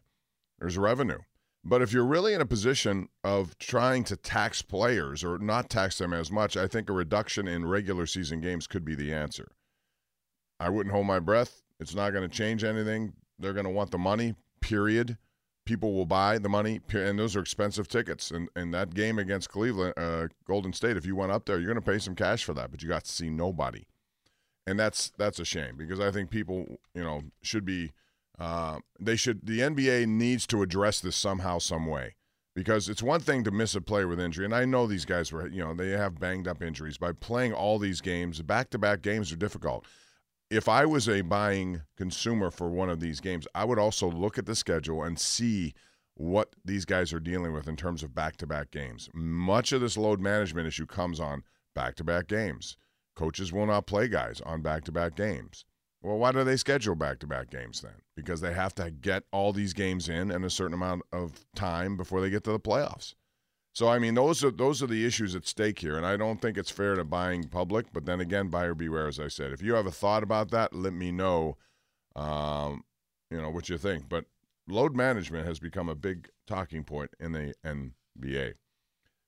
There's 0.59 0.77
revenue. 0.77 1.21
But 1.65 1.83
if 1.83 1.93
you're 1.93 2.05
really 2.05 2.33
in 2.33 2.41
a 2.41 2.47
position 2.47 3.09
of 3.25 3.59
trying 3.59 4.05
to 4.05 4.17
tax 4.17 4.63
players 4.63 5.25
or 5.25 5.39
not 5.39 5.69
tax 5.69 5.99
them 5.99 6.13
as 6.13 6.31
much, 6.31 6.57
I 6.57 6.69
think 6.69 6.89
a 6.89 6.93
reduction 6.93 7.49
in 7.49 7.67
regular 7.67 8.07
season 8.07 8.41
games 8.41 8.67
could 8.69 8.85
be 8.85 8.95
the 8.95 9.13
answer. 9.13 9.49
I 10.61 10.69
wouldn't 10.69 10.95
hold 10.95 11.07
my 11.07 11.19
breath. 11.19 11.63
It's 11.81 11.95
not 11.95 12.11
going 12.11 12.29
to 12.29 12.35
change 12.35 12.63
anything. 12.63 13.15
They're 13.39 13.53
going 13.53 13.65
to 13.65 13.71
want 13.71 13.91
the 13.91 13.99
money, 13.99 14.35
period. 14.61 15.19
People 15.65 15.93
will 15.93 16.07
buy 16.07 16.39
the 16.39 16.49
money, 16.49 16.81
and 16.93 17.19
those 17.19 17.35
are 17.35 17.41
expensive 17.41 17.89
tickets. 17.89 18.31
And, 18.31 18.49
and 18.55 18.73
that 18.73 18.95
game 18.95 19.19
against 19.19 19.49
Cleveland, 19.49 19.95
uh, 19.97 20.29
Golden 20.47 20.73
State, 20.73 20.97
if 20.97 21.05
you 21.05 21.17
went 21.17 21.33
up 21.33 21.47
there, 21.47 21.59
you're 21.59 21.73
going 21.73 21.83
to 21.83 21.91
pay 21.91 21.99
some 21.99 22.15
cash 22.15 22.45
for 22.45 22.55
that, 22.55 22.71
but 22.71 22.83
you 22.83 22.89
got 22.89 23.05
to 23.05 23.11
see 23.11 23.29
nobody. 23.29 23.87
And 24.67 24.79
that's 24.79 25.13
that's 25.17 25.39
a 25.39 25.45
shame 25.45 25.77
because 25.77 26.01
I 26.01 26.11
think 26.11 26.31
people, 26.31 26.79
you 26.95 27.05
know, 27.05 27.23
should 27.43 27.65
be 27.65 27.93
uh, 28.39 28.81
they 28.99 29.17
should 29.17 29.47
the 29.47 29.61
NBA 29.61 30.07
needs 30.07 30.47
to 30.49 30.63
address 30.63 31.01
this 31.01 31.17
somehow, 31.17 31.59
some 31.59 31.87
way, 31.87 32.17
because 32.55 32.89
it's 32.89 33.03
one 33.03 33.21
thing 33.21 33.45
to 33.45 33.51
miss 33.51 33.75
a 33.75 33.81
play 33.81 34.05
with 34.05 34.21
injury, 34.21 34.45
and 34.45 34.55
I 34.55 34.65
know 34.65 34.87
these 34.87 35.05
guys 35.05 35.33
were, 35.33 35.47
you 35.47 35.63
know, 35.65 35.73
they 35.73 35.91
have 35.91 36.21
banged 36.21 36.49
up 36.49 36.63
injuries. 36.63 36.99
By 36.99 37.13
playing 37.13 37.53
all 37.53 37.79
these 37.79 38.01
games, 38.01 38.43
back 38.43 38.71
to 38.71 38.79
back 38.79 39.03
games 39.03 39.33
are 39.33 39.37
difficult. 39.37 39.85
If 40.51 40.69
I 40.69 40.85
was 40.85 41.09
a 41.09 41.23
buying 41.23 41.83
consumer 41.97 42.51
for 42.51 42.69
one 42.69 42.91
of 42.91 43.01
these 43.01 43.21
games, 43.21 43.49
I 43.55 43.65
would 43.65 43.79
also 43.79 44.11
look 44.11 44.39
at 44.39 44.47
the 44.47 44.55
schedule 44.55 45.03
and 45.03 45.19
see 45.19 45.75
what 46.15 46.55
these 46.65 46.85
guys 46.85 47.13
are 47.13 47.21
dealing 47.21 47.53
with 47.53 47.69
in 47.69 47.77
terms 47.77 48.03
of 48.03 48.15
back 48.15 48.37
to 48.39 48.47
back 48.47 48.71
games. 48.71 49.11
Much 49.13 49.73
of 49.73 49.81
this 49.81 49.97
load 49.97 50.21
management 50.21 50.67
issue 50.67 50.87
comes 50.87 51.21
on 51.21 51.43
back 51.75 51.95
to 51.97 52.05
back 52.05 52.27
games. 52.27 52.77
Coaches 53.17 53.53
will 53.53 53.67
not 53.67 53.87
play 53.87 54.09
guys 54.09 54.41
on 54.43 54.63
back 54.63 54.85
to 54.85 54.93
back 54.93 55.17
games. 55.17 55.65
Well, 56.03 56.19
why 56.19 56.33
do 56.33 56.45
they 56.45 56.57
schedule 56.57 56.95
back 56.95 57.19
to 57.21 57.27
back 57.27 57.51
games 57.51 57.81
then? 57.81 58.03
Because 58.15 58.41
they 58.41 58.53
have 58.53 58.75
to 58.77 58.91
get 58.91 59.25
all 59.33 59.53
these 59.53 59.73
games 59.73 60.09
in 60.09 60.31
in 60.31 60.45
a 60.45 60.51
certain 60.51 60.75
amount 60.75 61.03
of 61.13 61.45
time 61.57 61.97
before 61.97 62.21
they 62.21 62.31
get 62.31 62.45
to 62.45 62.53
the 62.53 62.61
playoffs. 62.61 63.15
So 63.73 63.89
I 63.89 63.99
mean, 63.99 64.15
those 64.15 64.45
are 64.45 64.51
those 64.51 64.83
are 64.83 64.87
the 64.87 65.05
issues 65.05 65.35
at 65.35 65.47
stake 65.47 65.81
here, 65.81 65.97
and 65.97 66.07
I 66.07 66.17
don't 66.17 66.41
think 66.41 66.57
it's 66.57 66.71
fair 66.71 66.95
to 66.95 67.05
buying 67.05 67.45
public. 67.45 67.87
But 67.93 68.07
then 68.07 68.21
again, 68.21 68.49
buyer 68.49 68.75
beware, 68.75 69.09
as 69.09 69.19
I 69.19 69.29
said. 69.29 69.53
If 69.53 69.63
you 69.63 69.75
have 69.75 69.87
a 69.87 69.91
thought 69.91 70.23
about 70.23 70.51
that, 70.51 70.73
let 70.73 70.93
me 70.93 71.11
know. 71.11 71.57
Um, 72.15 72.85
you 73.31 73.41
know 73.41 73.51
what 73.51 73.69
you 73.69 73.77
think. 73.77 74.09
But 74.09 74.27
load 74.69 74.95
management 74.95 75.47
has 75.47 75.59
become 75.59 75.89
a 75.89 75.95
big 75.95 76.29
talking 76.47 76.85
point 76.85 77.11
in 77.21 77.33
the 77.33 77.55
NBA. 77.65 78.55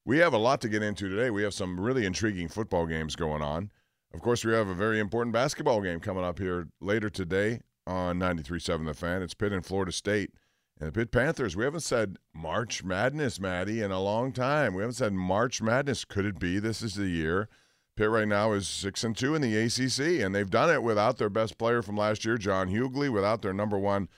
We 0.05 0.19
have 0.19 0.33
a 0.33 0.39
lot 0.39 0.61
to 0.63 0.69
get 0.69 0.83
into 0.83 1.09
today. 1.11 1.29
We 1.29 1.43
have 1.43 1.53
some 1.53 1.79
really 1.79 2.07
intriguing 2.07 2.49
football 2.49 2.87
games 2.87 3.17
going 3.17 3.43
on. 3.43 3.71
Of 4.19 4.25
course, 4.25 4.45
we 4.45 4.53
have 4.53 4.67
a 4.67 4.75
very 4.75 4.99
important 4.99 5.33
basketball 5.33 5.81
game 5.81 6.01
coming 6.01 6.25
up 6.25 6.41
here 6.41 6.67
later 6.81 7.09
today 7.09 7.61
on 7.87 8.19
93.7 8.19 8.85
The 8.85 8.93
Fan. 8.93 9.23
It's 9.23 9.33
Pitt 9.33 9.53
and 9.53 9.65
Florida 9.65 9.93
State. 9.93 10.33
And 10.81 10.89
the 10.89 10.93
Pitt 10.93 11.13
Panthers, 11.13 11.55
we 11.55 11.63
haven't 11.63 11.83
said 11.83 12.17
March 12.35 12.83
Madness, 12.83 13.39
Maddie, 13.39 13.81
in 13.81 13.93
a 13.93 14.03
long 14.03 14.33
time. 14.33 14.75
We 14.75 14.83
haven't 14.83 14.97
said 14.97 15.13
March 15.13 15.63
Madness. 15.63 16.05
Could 16.05 16.25
it 16.25 16.41
be 16.41 16.59
this 16.59 16.83
is 16.83 16.97
the 16.97 17.07
year? 17.07 17.49
Pitt 17.95 18.11
right 18.11 18.27
now 18.27 18.51
is 18.55 18.67
6 18.67 19.05
and 19.05 19.17
2 19.17 19.37
in 19.37 19.41
the 19.41 19.57
ACC, 19.57 20.21
and 20.21 20.35
they've 20.35 20.51
done 20.51 20.69
it 20.69 20.83
without 20.83 21.19
their 21.19 21.31
best 21.31 21.57
player 21.57 21.81
from 21.81 21.97
last 21.97 22.25
year, 22.25 22.37
John 22.37 22.71
Hugley, 22.71 23.09
without 23.09 23.43
their 23.43 23.55
number 23.55 23.79
one 23.79 24.09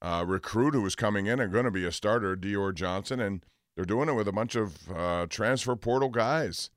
uh, 0.00 0.24
recruit 0.26 0.72
who 0.72 0.80
was 0.80 0.94
coming 0.94 1.26
in 1.26 1.38
and 1.38 1.52
going 1.52 1.66
to 1.66 1.70
be 1.70 1.84
a 1.84 1.92
starter, 1.92 2.34
Dior 2.34 2.74
Johnson, 2.74 3.20
and 3.20 3.44
they're 3.76 3.84
doing 3.84 4.08
it 4.08 4.14
with 4.14 4.26
a 4.26 4.32
bunch 4.32 4.54
of 4.54 4.90
uh, 4.90 5.26
transfer 5.28 5.76
portal 5.76 6.08
guys. 6.08 6.70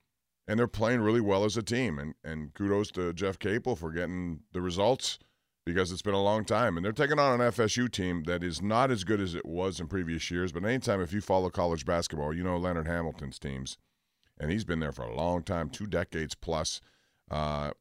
And 0.48 0.58
they're 0.58 0.68
playing 0.68 1.02
really 1.02 1.22
well 1.22 1.44
as 1.44 1.58
a 1.58 1.64
team. 1.64 2.00
And 2.00 2.16
and 2.24 2.54
kudos 2.54 2.92
to 2.92 3.14
Jeff 3.14 3.40
Capel 3.40 3.76
for 3.76 3.92
getting 3.92 4.42
the 4.54 4.62
results 4.62 5.20
because 5.66 5.92
it's 5.92 6.02
been 6.02 6.14
a 6.14 6.24
long 6.24 6.46
time. 6.46 6.78
And 6.78 6.86
they're 6.86 6.94
taking 6.94 7.20
on 7.20 7.42
an 7.42 7.52
FSU 7.52 7.92
team 7.92 8.24
that 8.24 8.42
is 8.42 8.62
not 8.62 8.90
as 8.90 9.04
good 9.04 9.20
as 9.20 9.36
it 9.36 9.46
was 9.46 9.82
in 9.82 9.88
previous 9.88 10.32
years. 10.32 10.54
But 10.54 10.64
anytime 10.64 11.02
if 11.02 11.12
you 11.12 11.20
follow 11.20 11.50
college 11.50 11.86
basketball, 11.86 12.34
you 12.34 12.42
know 12.42 12.58
Leonard 12.58 12.88
Hamilton's 12.88 13.38
teams, 13.38 13.78
and 14.40 14.50
he's 14.50 14.64
been 14.64 14.80
there 14.80 14.94
for 14.94 15.04
a 15.04 15.14
long 15.16 15.44
time, 15.44 15.70
two 15.70 15.86
decades 15.86 16.36
plus, 16.36 16.80
uh, 17.30 17.72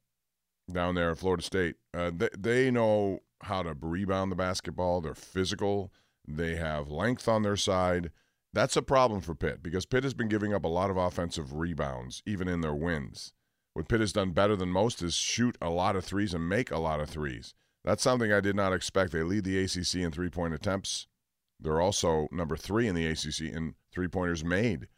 down 0.71 0.97
there 0.97 1.13
at 1.13 1.19
Florida 1.19 1.45
State. 1.45 1.77
Uh, 1.95 2.11
they, 2.13 2.29
they 2.37 2.71
know 2.73 3.21
how 3.43 3.63
to 3.63 3.77
rebound 3.81 4.33
the 4.33 4.37
basketball. 4.37 5.01
They're 5.01 5.15
physical. 5.15 5.93
They 6.27 6.57
have 6.57 6.91
length 6.91 7.29
on 7.29 7.43
their 7.43 7.57
side. 7.57 8.11
That's 8.53 8.77
a 8.77 8.83
problem 8.83 9.21
for 9.21 9.35
Pitt 9.35 9.63
because 9.63 9.87
Pitt 9.87 10.05
has 10.05 10.15
been 10.15 10.29
giving 10.29 10.55
up 10.55 10.65
a 10.65 10.69
lot 10.69 10.91
of 10.91 10.97
offensive 10.97 11.55
rebounds, 11.55 12.23
even 12.25 12.49
in 12.49 12.63
their 12.63 12.75
wins. 12.75 13.33
What 13.75 13.89
Pitt 13.89 14.01
has 14.01 14.15
done 14.15 14.31
better 14.31 14.57
than 14.57 14.71
most 14.71 15.03
is 15.03 15.15
shoot 15.15 15.59
a 15.61 15.69
lot 15.69 15.97
of 15.97 16.05
threes 16.05 16.33
and 16.33 16.49
make 16.49 16.71
a 16.71 16.79
lot 16.79 17.01
of 17.01 17.11
threes. 17.11 17.55
That's 17.85 18.03
something 18.03 18.33
I 18.33 18.41
did 18.41 18.57
not 18.57 18.73
expect. 18.73 19.13
They 19.13 19.23
lead 19.23 19.45
the 19.45 19.63
ACC 19.63 19.97
in 19.97 20.11
three 20.11 20.31
point 20.31 20.55
attempts. 20.55 21.07
They're 21.61 21.81
also 21.81 22.29
number 22.33 22.57
three 22.57 22.89
in 22.89 22.95
the 22.95 23.07
ACC 23.07 23.53
in 23.55 23.75
three 23.93 24.09
pointers 24.09 24.45
made. 24.45 24.89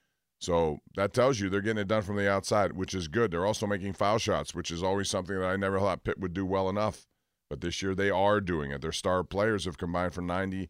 So 0.41 0.79
that 0.95 1.13
tells 1.13 1.41
you 1.41 1.49
they're 1.49 1.61
getting 1.61 1.83
it 1.83 1.89
done 1.89 2.03
from 2.03 2.17
the 2.17 2.31
outside, 2.31 2.73
which 2.73 2.95
is 2.95 3.09
good. 3.09 3.31
They're 3.31 3.47
also 3.47 3.67
making 3.67 3.95
foul 3.95 4.19
shots, 4.19 4.55
which 4.55 4.71
is 4.71 4.83
always 4.83 5.11
something 5.11 5.39
that 5.39 5.49
I 5.49 5.57
never 5.57 5.81
thought 5.81 6.05
Pitt 6.05 6.21
would 6.21 6.33
do 6.33 6.47
well 6.47 6.69
enough. 6.69 7.07
But 7.51 7.61
this 7.61 7.83
year 7.83 7.95
they 7.95 8.11
are 8.11 8.41
doing 8.41 8.71
it. 8.71 8.81
Their 8.81 8.93
star 8.93 9.25
players 9.25 9.65
have 9.65 9.79
combined 9.79 10.15
for 10.15 10.23
90% 10.23 10.69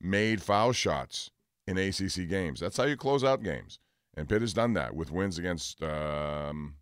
made 0.00 0.42
foul 0.42 0.72
shots 0.72 1.30
in 1.70 1.78
ACC 1.78 2.28
games. 2.28 2.60
That's 2.60 2.76
how 2.76 2.84
you 2.84 2.96
close 2.96 3.22
out 3.22 3.42
games. 3.42 3.78
And 4.14 4.28
Pitt 4.28 4.40
has 4.40 4.52
done 4.52 4.74
that 4.74 4.94
with 4.94 5.12
wins 5.12 5.38
against 5.38 5.82
um, 5.82 6.74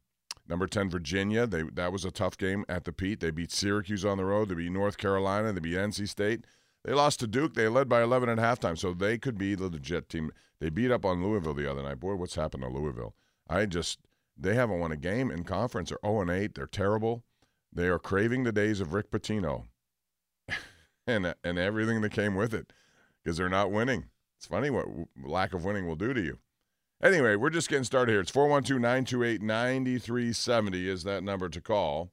number 0.49 0.67
10 0.67 0.89
Virginia. 0.89 1.47
They 1.47 1.63
That 1.63 1.93
was 1.93 2.05
a 2.05 2.11
tough 2.11 2.39
game 2.39 2.65
at 2.69 2.85
the 2.85 2.93
Pete. 2.93 3.21
They 3.21 3.31
beat 3.31 3.53
Syracuse 3.53 4.05
on 4.05 4.17
the 4.17 4.25
road. 4.25 4.49
They 4.49 4.55
beat 4.55 4.73
North 4.73 4.97
Carolina. 4.97 5.53
They 5.53 5.61
beat 5.61 5.77
NC 5.77 6.09
State. 6.09 6.47
They 6.85 6.93
lost 6.93 7.21
to 7.21 7.27
Duke. 7.27 7.55
They 7.55 7.69
led 7.69 7.89
by 7.89 8.03
11 8.03 8.31
at 8.31 8.39
halftime, 8.39 8.79
so 8.79 8.95
they 8.95 9.19
could 9.19 9.37
be 9.37 9.55
the 9.55 9.69
legit 9.69 10.09
team. 10.09 10.31
They 10.59 10.71
beat 10.71 10.91
up 10.91 11.05
on 11.05 11.23
Louisville 11.23 11.55
the 11.55 11.71
other 11.71 11.83
night. 11.83 12.01
Boy, 12.01 12.15
what's 12.15 12.37
happened 12.37 12.63
to 12.63 12.69
Louisville? 12.69 13.15
I 13.49 13.67
just 13.67 13.99
they 14.37 14.55
haven't 14.55 14.81
won 14.81 14.93
a 14.93 14.97
game 14.97 15.31
in 15.31 15.45
conference. 15.45 15.91
They're 15.91 15.99
0 16.05 16.23
and 16.23 16.31
8. 16.31 16.55
They're 16.55 16.67
terrible. 16.67 17.25
They 17.73 17.89
are 17.89 17.99
craving 17.99 18.45
the 18.45 18.53
days 18.53 18.81
of 18.81 18.95
Rick 18.95 19.11
Pitino 19.11 19.65
and 21.07 21.35
and 21.45 21.59
everything 21.59 22.01
that 22.01 22.13
came 22.13 22.35
with 22.35 22.55
it 22.55 22.73
because 23.23 23.37
they're 23.37 23.49
not 23.51 23.71
winning. 23.71 24.07
It's 24.39 24.47
funny 24.47 24.71
what 24.71 24.87
lack 25.21 25.53
of 25.53 25.65
winning 25.65 25.89
will 25.89 25.97
do 25.97 26.15
to 26.15 26.21
you. 26.21 26.39
Anyway, 27.03 27.35
we're 27.35 27.51
just 27.51 27.69
getting 27.69 27.85
started 27.85 28.13
here. 28.13 28.21
It's 28.21 28.31
412 28.31 28.81
928 28.81 29.43
9370 29.43 30.89
is 30.89 31.03
that 31.05 31.25
number 31.25 31.49
to 31.49 31.61
call. 31.61 32.13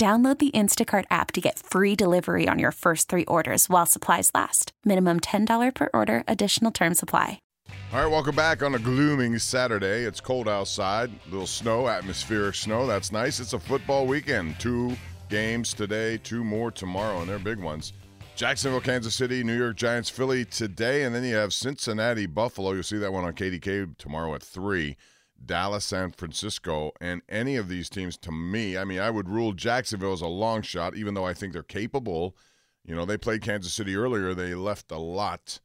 Download 0.00 0.38
the 0.38 0.50
Instacart 0.52 1.04
app 1.10 1.30
to 1.32 1.42
get 1.42 1.58
free 1.58 1.94
delivery 1.94 2.48
on 2.48 2.58
your 2.58 2.72
first 2.72 3.10
three 3.10 3.26
orders 3.26 3.68
while 3.68 3.84
supplies 3.84 4.30
last. 4.32 4.72
Minimum 4.82 5.20
$10 5.20 5.74
per 5.74 5.90
order, 5.92 6.24
additional 6.26 6.70
term 6.70 6.94
supply. 6.94 7.42
All 7.92 8.00
right, 8.00 8.10
welcome 8.10 8.34
back 8.34 8.62
on 8.62 8.74
a 8.74 8.78
glooming 8.78 9.38
Saturday. 9.38 10.04
It's 10.04 10.18
cold 10.18 10.48
outside, 10.48 11.10
a 11.10 11.30
little 11.30 11.46
snow, 11.46 11.86
atmospheric 11.86 12.54
snow. 12.54 12.86
That's 12.86 13.12
nice. 13.12 13.40
It's 13.40 13.52
a 13.52 13.58
football 13.58 14.06
weekend. 14.06 14.58
Two 14.58 14.96
games 15.28 15.74
today, 15.74 16.16
two 16.16 16.44
more 16.44 16.70
tomorrow, 16.70 17.20
and 17.20 17.28
they're 17.28 17.38
big 17.38 17.58
ones. 17.58 17.92
Jacksonville, 18.36 18.80
Kansas 18.80 19.14
City, 19.14 19.44
New 19.44 19.58
York 19.58 19.76
Giants, 19.76 20.08
Philly 20.08 20.46
today, 20.46 21.02
and 21.02 21.14
then 21.14 21.24
you 21.24 21.34
have 21.34 21.52
Cincinnati, 21.52 22.24
Buffalo. 22.24 22.72
You'll 22.72 22.84
see 22.84 22.96
that 22.96 23.12
one 23.12 23.26
on 23.26 23.34
KDK 23.34 23.98
tomorrow 23.98 24.34
at 24.34 24.42
3. 24.42 24.96
Dallas, 25.44 25.84
San 25.84 26.10
Francisco, 26.12 26.92
and 27.00 27.22
any 27.28 27.56
of 27.56 27.68
these 27.68 27.88
teams 27.88 28.16
to 28.18 28.32
me, 28.32 28.76
I 28.76 28.84
mean, 28.84 29.00
I 29.00 29.10
would 29.10 29.28
rule 29.28 29.52
Jacksonville 29.52 30.12
as 30.12 30.20
a 30.20 30.26
long 30.26 30.62
shot, 30.62 30.96
even 30.96 31.14
though 31.14 31.24
I 31.24 31.34
think 31.34 31.52
they're 31.52 31.62
capable. 31.62 32.36
You 32.84 32.94
know, 32.94 33.04
they 33.04 33.16
played 33.16 33.42
Kansas 33.42 33.72
City 33.72 33.96
earlier. 33.96 34.34
They 34.34 34.54
left 34.54 34.90
a 34.90 34.98
lot 34.98 35.60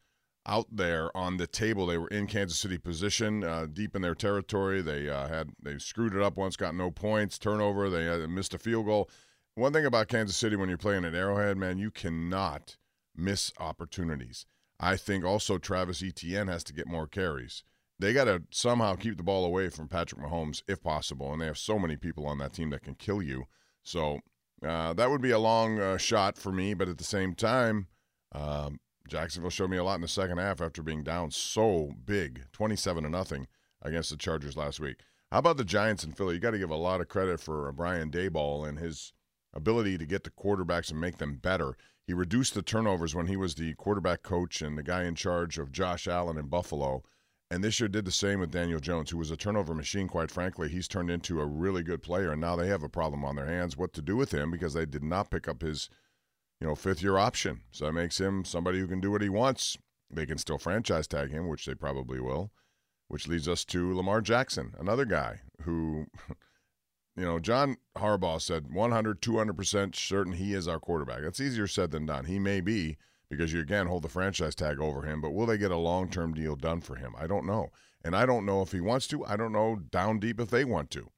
out 0.46 0.68
there 0.72 1.16
on 1.16 1.38
the 1.38 1.48
table. 1.48 1.86
They 1.86 1.98
were 1.98 2.08
in 2.08 2.28
Kansas 2.28 2.60
City 2.60 2.78
position, 2.78 3.44
uh, 3.44 3.68
deep 3.72 3.96
in 3.96 4.02
their 4.02 4.16
territory. 4.16 4.82
They 4.82 5.10
uh, 5.10 5.28
had 5.28 5.50
they 5.62 5.78
screwed 5.78 6.16
it 6.16 6.22
up 6.22 6.38
once, 6.38 6.56
got 6.56 6.76
no 6.76 6.92
points, 6.92 7.38
turnover. 7.38 7.90
They 7.90 8.08
uh, 8.08 8.28
missed 8.28 8.54
a 8.54 8.60
field 8.60 8.86
goal. 8.86 9.10
One 9.56 9.74
thing 9.74 9.86
about 9.86 10.08
Kansas 10.08 10.36
City 10.36 10.56
when 10.56 10.70
you're 10.70 10.78
playing 10.78 11.06
at 11.06 11.16
Arrowhead, 11.16 11.58
man, 11.58 11.78
you 11.78 11.90
cannot 11.90 12.78
miss 13.16 13.52
opportunities. 13.60 14.46
I 14.80 14.98
think 14.98 15.24
also 15.24 15.58
Travis 15.58 16.04
Etienne 16.04 16.48
has 16.48 16.64
to 16.66 16.74
get 16.74 16.88
more 16.88 17.08
carries 17.08 17.64
they 18.00 18.14
got 18.14 18.26
to 18.26 18.44
somehow 18.52 18.96
keep 18.96 19.18
the 19.18 19.24
ball 19.24 19.46
away 19.46 19.70
from 19.70 19.88
Patrick 19.88 20.22
Mahomes 20.22 20.64
if 20.68 20.82
possible. 20.82 21.32
And 21.32 21.42
they 21.42 21.46
have 21.46 21.58
so 21.58 21.80
many 21.80 21.96
people 21.96 22.26
on 22.26 22.38
that 22.40 22.54
team 22.54 22.70
that 22.72 22.84
can 22.84 22.96
kill 22.96 23.22
you. 23.22 23.46
So 23.84 24.20
uh, 24.66 24.94
that 24.94 25.10
would 25.10 25.22
be 25.22 25.32
a 25.32 25.40
long 25.40 25.80
uh, 25.80 25.98
shot 25.98 26.38
for 26.38 26.52
me. 26.52 26.74
But 26.74 26.90
at 26.90 26.98
the 26.98 27.04
same 27.04 27.36
time, 27.36 27.88
um, 28.34 28.80
Jacksonville 29.08 29.50
showed 29.50 29.70
me 29.70 29.78
a 29.78 29.84
lot 29.84 29.96
in 29.96 30.02
the 30.02 30.08
second 30.08 30.40
half 30.40 30.62
after 30.62 30.82
being 30.82 31.04
down 31.04 31.32
so 31.32 31.92
big, 32.06 32.46
27 32.52 33.04
to 33.04 33.10
nothing 33.10 33.48
against 33.82 34.10
the 34.10 34.18
Chargers 34.18 34.58
last 34.58 34.80
week. 34.80 34.98
How 35.32 35.40
about 35.40 35.58
the 35.58 35.64
Giants 35.64 36.04
and 36.04 36.16
Philly? 36.16 36.36
You 36.36 36.40
got 36.40 36.52
to 36.52 36.60
give 36.60 36.70
a 36.70 36.76
lot 36.76 37.02
of 37.02 37.08
credit 37.08 37.40
for 37.40 37.70
uh, 37.70 37.72
Brian 37.72 38.12
Daboll 38.12 38.68
and 38.68 38.80
his 38.80 39.14
ability 39.54 39.98
to 39.98 40.06
get 40.06 40.24
the 40.24 40.30
quarterbacks 40.32 40.92
and 40.92 41.00
make 41.00 41.18
them 41.18 41.38
better. 41.38 41.78
He 42.06 42.14
reduced 42.14 42.54
the 42.54 42.62
turnovers 42.62 43.16
when 43.16 43.28
he 43.28 43.38
was 43.38 43.56
the 43.56 43.74
quarterback 43.76 44.22
coach 44.22 44.62
and 44.62 44.78
the 44.78 44.84
guy 44.84 45.04
in 45.04 45.16
charge 45.16 45.58
of 45.58 45.72
Josh 45.72 46.08
Allen 46.08 46.38
in 46.38 46.48
Buffalo. 46.48 47.04
And 47.52 47.64
this 47.64 47.80
year 47.80 47.88
did 47.88 48.06
the 48.06 48.12
same 48.12 48.40
with 48.40 48.52
Daniel 48.52 48.80
Jones, 48.80 49.12
who 49.12 49.18
was 49.18 49.30
a 49.30 49.38
turnover 49.38 49.76
machine, 49.76 50.08
quite 50.08 50.32
frankly. 50.32 50.68
He's 50.68 50.88
turned 50.88 51.12
into 51.12 51.40
a 51.40 51.46
really 51.46 51.84
good 51.84 52.02
player, 52.02 52.32
and 52.32 52.42
now 52.42 52.56
they 52.56 52.68
have 52.68 52.82
a 52.82 52.90
problem 52.90 53.24
on 53.24 53.36
their 53.36 53.46
hands 53.46 53.78
what 53.78 53.94
to 53.94 54.02
do 54.02 54.16
with 54.16 54.34
him 54.34 54.50
because 54.50 54.74
they 54.74 54.86
did 54.86 55.04
not 55.04 55.30
pick 55.30 55.48
up 55.48 55.62
his, 55.62 55.90
you 56.60 56.66
know, 56.66 56.74
fifth 56.74 57.04
year 57.04 57.18
option. 57.18 57.62
So 57.72 57.86
that 57.86 57.94
makes 57.94 58.20
him 58.20 58.46
somebody 58.46 58.80
who 58.80 58.88
can 58.88 59.00
do 59.00 59.12
what 59.12 59.22
he 59.22 59.30
wants. 59.30 59.78
They 60.10 60.26
can 60.26 60.40
still 60.40 60.58
franchise 60.58 61.08
tag 61.08 61.30
him, 61.30 61.48
which 61.48 61.66
they 61.66 61.76
probably 61.76 62.20
will, 62.20 62.52
which 63.10 63.28
leads 63.28 63.48
us 63.48 63.64
to 63.66 63.94
Lamar 63.94 64.22
Jackson, 64.22 64.74
another 64.80 65.06
guy 65.06 65.42
who, 65.62 66.08
you 67.16 67.26
know, 67.26 67.38
John 67.38 67.78
Harbaugh 67.96 68.42
said 68.42 68.74
100, 68.74 69.22
200% 69.22 69.96
certain 69.96 70.34
he 70.34 70.54
is 70.54 70.68
our 70.68 70.80
quarterback. 70.80 71.22
That's 71.22 71.40
easier 71.40 71.68
said 71.68 71.92
than 71.92 72.08
done. 72.08 72.26
He 72.26 72.40
may 72.40 72.60
be 72.60 72.98
because 73.30 73.54
you 73.54 73.60
again 73.60 73.88
hold 73.88 74.04
the 74.04 74.10
franchise 74.10 74.56
tag 74.56 74.80
over 74.80 75.04
him. 75.04 75.22
But 75.22 75.34
will 75.34 75.46
they 75.46 75.58
get 75.58 75.72
a 75.72 75.78
long 75.78 76.10
term 76.10 76.34
deal 76.34 76.56
done 76.56 76.82
for 76.82 76.96
him? 76.96 77.14
I 77.20 77.28
don't 77.28 77.46
know. 77.46 77.70
And 78.04 78.16
I 78.16 78.26
don't 78.26 78.46
know 78.46 78.62
if 78.62 78.72
he 78.72 78.80
wants 78.80 79.08
to. 79.08 79.26
I 79.26 79.36
don't 79.36 79.52
know 79.52 79.78
down 79.92 80.20
deep 80.20 80.40
if 80.40 80.50
they 80.50 80.64
want 80.64 80.92
to. 80.92 81.10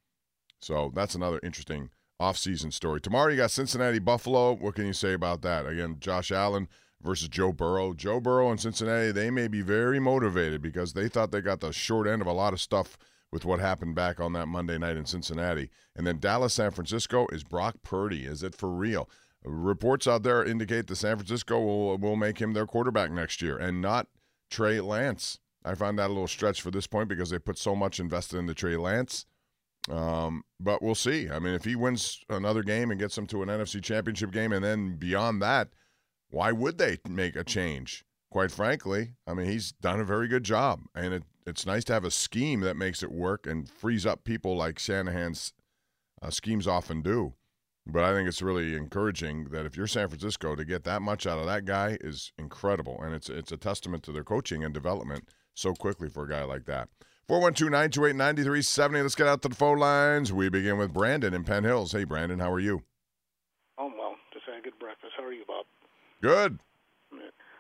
So 0.60 0.92
that's 0.94 1.16
another 1.16 1.40
interesting 1.44 1.90
offseason 2.22 2.74
story. 2.74 3.02
Tomorrow 3.02 3.32
you 3.32 3.38
got 3.38 3.52
Cincinnati 3.52 4.00
Buffalo. 4.00 4.54
What 4.54 4.76
can 4.76 4.86
you 4.86 4.94
say 4.94 5.14
about 5.14 5.42
that? 5.44 5.68
Again, 5.68 5.98
Josh 6.00 6.32
Allen 6.32 6.68
versus 7.02 7.28
Joe 7.28 7.52
Burrow. 7.52 7.94
Joe 7.94 8.20
Burrow 8.20 8.50
and 8.50 8.60
Cincinnati, 8.60 9.12
they 9.12 9.30
may 9.30 9.48
be 9.48 9.62
very 9.62 10.00
motivated 10.00 10.62
because 10.62 10.94
they 10.94 11.08
thought 11.08 11.32
they 11.32 11.42
got 11.42 11.60
the 11.60 11.72
short 11.72 12.08
end 12.08 12.22
of 12.22 12.28
a 12.28 12.34
lot 12.34 12.54
of 12.54 12.62
stuff 12.62 12.98
with 13.32 13.46
what 13.46 13.60
happened 13.60 13.94
back 13.94 14.20
on 14.20 14.34
that 14.34 14.48
Monday 14.48 14.78
night 14.78 14.98
in 14.98 15.06
Cincinnati. 15.06 15.70
And 15.96 16.08
then 16.08 16.20
Dallas, 16.20 16.54
San 16.54 16.72
Francisco 16.72 17.28
is 17.32 17.44
Brock 17.44 17.76
Purdy. 17.84 18.26
Is 18.26 18.42
it 18.42 18.56
for 18.56 18.70
real? 18.70 19.10
Reports 19.48 20.08
out 20.08 20.24
there 20.24 20.44
indicate 20.44 20.88
that 20.88 20.96
San 20.98 21.18
Francisco 21.18 21.60
will 21.60 21.98
will 21.98 22.16
make 22.16 22.40
him 22.40 22.54
their 22.54 22.66
quarterback 22.66 23.12
next 23.12 23.42
year 23.42 23.58
and 23.58 23.82
not 23.82 24.08
Trey 24.50 24.80
Lance. 24.80 25.40
I 25.64 25.76
find 25.76 25.98
that 26.00 26.08
a 26.08 26.14
little 26.14 26.28
stretch 26.28 26.62
for 26.62 26.72
this 26.72 26.88
point 26.88 27.10
because 27.10 27.30
they 27.30 27.40
put 27.40 27.58
so 27.58 27.76
much 27.76 28.00
invested 28.00 28.38
into 28.38 28.54
Trey 28.54 28.78
Lance. 28.78 29.26
Um, 29.90 30.44
but 30.60 30.82
we'll 30.82 30.96
see. 30.96 31.30
I 31.30 31.40
mean, 31.40 31.54
if 31.54 31.64
he 31.64 31.76
wins 31.76 32.22
another 32.30 32.64
game 32.64 32.92
and 32.92 33.00
gets 33.00 33.16
them 33.16 33.28
to 33.28 33.42
an 33.42 33.50
NFC 33.50 33.82
championship 33.82 34.32
game, 34.32 34.52
and 34.52 34.64
then 34.64 34.98
beyond 34.98 35.42
that, 35.42 35.70
why 36.30 36.52
would 36.52 36.78
they 36.78 36.98
make 37.08 37.36
a 37.36 37.44
change? 37.44 38.04
Quite 38.30 38.52
frankly, 38.52 39.14
I 39.26 39.34
mean, 39.34 39.48
he's 39.48 39.72
done 39.72 40.02
a 40.02 40.06
very 40.06 40.28
good 40.28 40.44
job, 40.44 40.82
and 40.94 41.14
it, 41.14 41.24
it's 41.46 41.66
nice 41.66 41.86
to 41.86 41.94
have 41.94 42.04
a 42.04 42.12
scheme 42.12 42.60
that 42.62 42.76
makes 42.76 43.02
it 43.02 43.12
work 43.12 43.48
and 43.48 43.70
frees 43.70 44.06
up 44.06 44.26
people 44.26 44.58
like 44.58 44.80
Shanahan's 44.80 45.54
uh, 46.22 46.30
schemes 46.30 46.68
often 46.68 47.02
do. 47.02 47.34
But 47.90 48.04
I 48.04 48.14
think 48.14 48.28
it's 48.28 48.42
really 48.42 48.76
encouraging 48.76 49.46
that 49.46 49.66
if 49.66 49.78
you're 49.78 49.88
San 49.88 50.10
Francisco 50.10 50.56
to 50.56 50.66
get 50.66 50.84
that 50.84 51.02
much 51.02 51.26
out 51.26 51.40
of 51.40 51.46
that 51.46 51.66
guy 51.66 51.98
is 52.02 52.34
incredible, 52.38 53.00
and 53.02 53.14
it's 53.14 53.30
it's 53.30 53.52
a 53.52 53.58
testament 53.58 54.04
to 54.04 54.12
their 54.12 54.24
coaching 54.24 54.64
and 54.64 54.74
development 54.74 55.30
so 55.54 55.74
quickly 55.74 56.10
for 56.10 56.24
a 56.24 56.30
guy 56.30 56.44
like 56.44 56.66
that. 56.66 56.90
412 57.28 57.72
928 57.72 58.16
9370. 58.16 59.02
Let's 59.02 59.16
get 59.16 59.28
out 59.28 59.42
to 59.42 59.50
the 59.50 59.56
phone 59.56 59.80
lines. 59.80 60.32
We 60.32 60.50
begin 60.50 60.78
with 60.78 60.94
Brandon 60.94 61.34
in 61.34 61.44
Penn 61.44 61.64
Hills. 61.64 61.92
Hey, 61.92 62.04
Brandon, 62.04 62.40
how 62.40 62.52
are 62.52 62.60
you? 62.60 62.84
Oh, 63.78 63.92
well, 63.98 64.16
just 64.34 64.46
had 64.46 64.60
a 64.60 64.62
good 64.62 64.80
breakfast. 64.80 65.14
How 65.18 65.24
are 65.24 65.34
you, 65.34 65.44
Bob? 65.48 65.66
Good. 66.22 66.60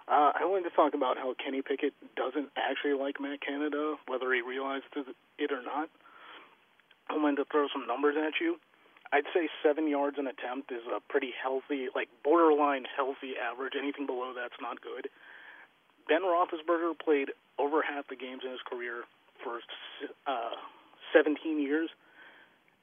Uh, 0.07 0.31
I 0.39 0.45
wanted 0.45 0.69
to 0.69 0.75
talk 0.75 0.93
about 0.93 1.17
how 1.17 1.35
Kenny 1.35 1.61
Pickett 1.61 1.93
doesn't 2.15 2.47
actually 2.55 2.93
like 2.93 3.19
Matt 3.19 3.41
Canada, 3.41 3.95
whether 4.07 4.31
he 4.33 4.41
realizes 4.41 4.87
it 5.37 5.51
or 5.51 5.61
not. 5.61 5.89
I 7.09 7.17
wanted 7.17 7.43
to 7.43 7.45
throw 7.51 7.67
some 7.73 7.85
numbers 7.87 8.15
at 8.15 8.39
you. 8.39 8.55
I'd 9.13 9.27
say 9.33 9.47
seven 9.63 9.87
yards 9.87 10.17
an 10.19 10.27
attempt 10.27 10.71
is 10.71 10.83
a 10.87 10.99
pretty 10.99 11.31
healthy, 11.31 11.87
like 11.95 12.09
borderline 12.23 12.83
healthy 12.83 13.39
average. 13.39 13.73
Anything 13.77 14.05
below 14.05 14.33
that's 14.35 14.59
not 14.61 14.81
good. 14.81 15.07
Ben 16.07 16.23
Roethlisberger 16.23 16.97
played 16.99 17.31
over 17.59 17.81
half 17.81 18.07
the 18.07 18.15
games 18.15 18.43
in 18.43 18.51
his 18.51 18.63
career 18.67 19.03
for 19.43 19.59
uh, 20.27 20.55
17 21.13 21.59
years. 21.59 21.89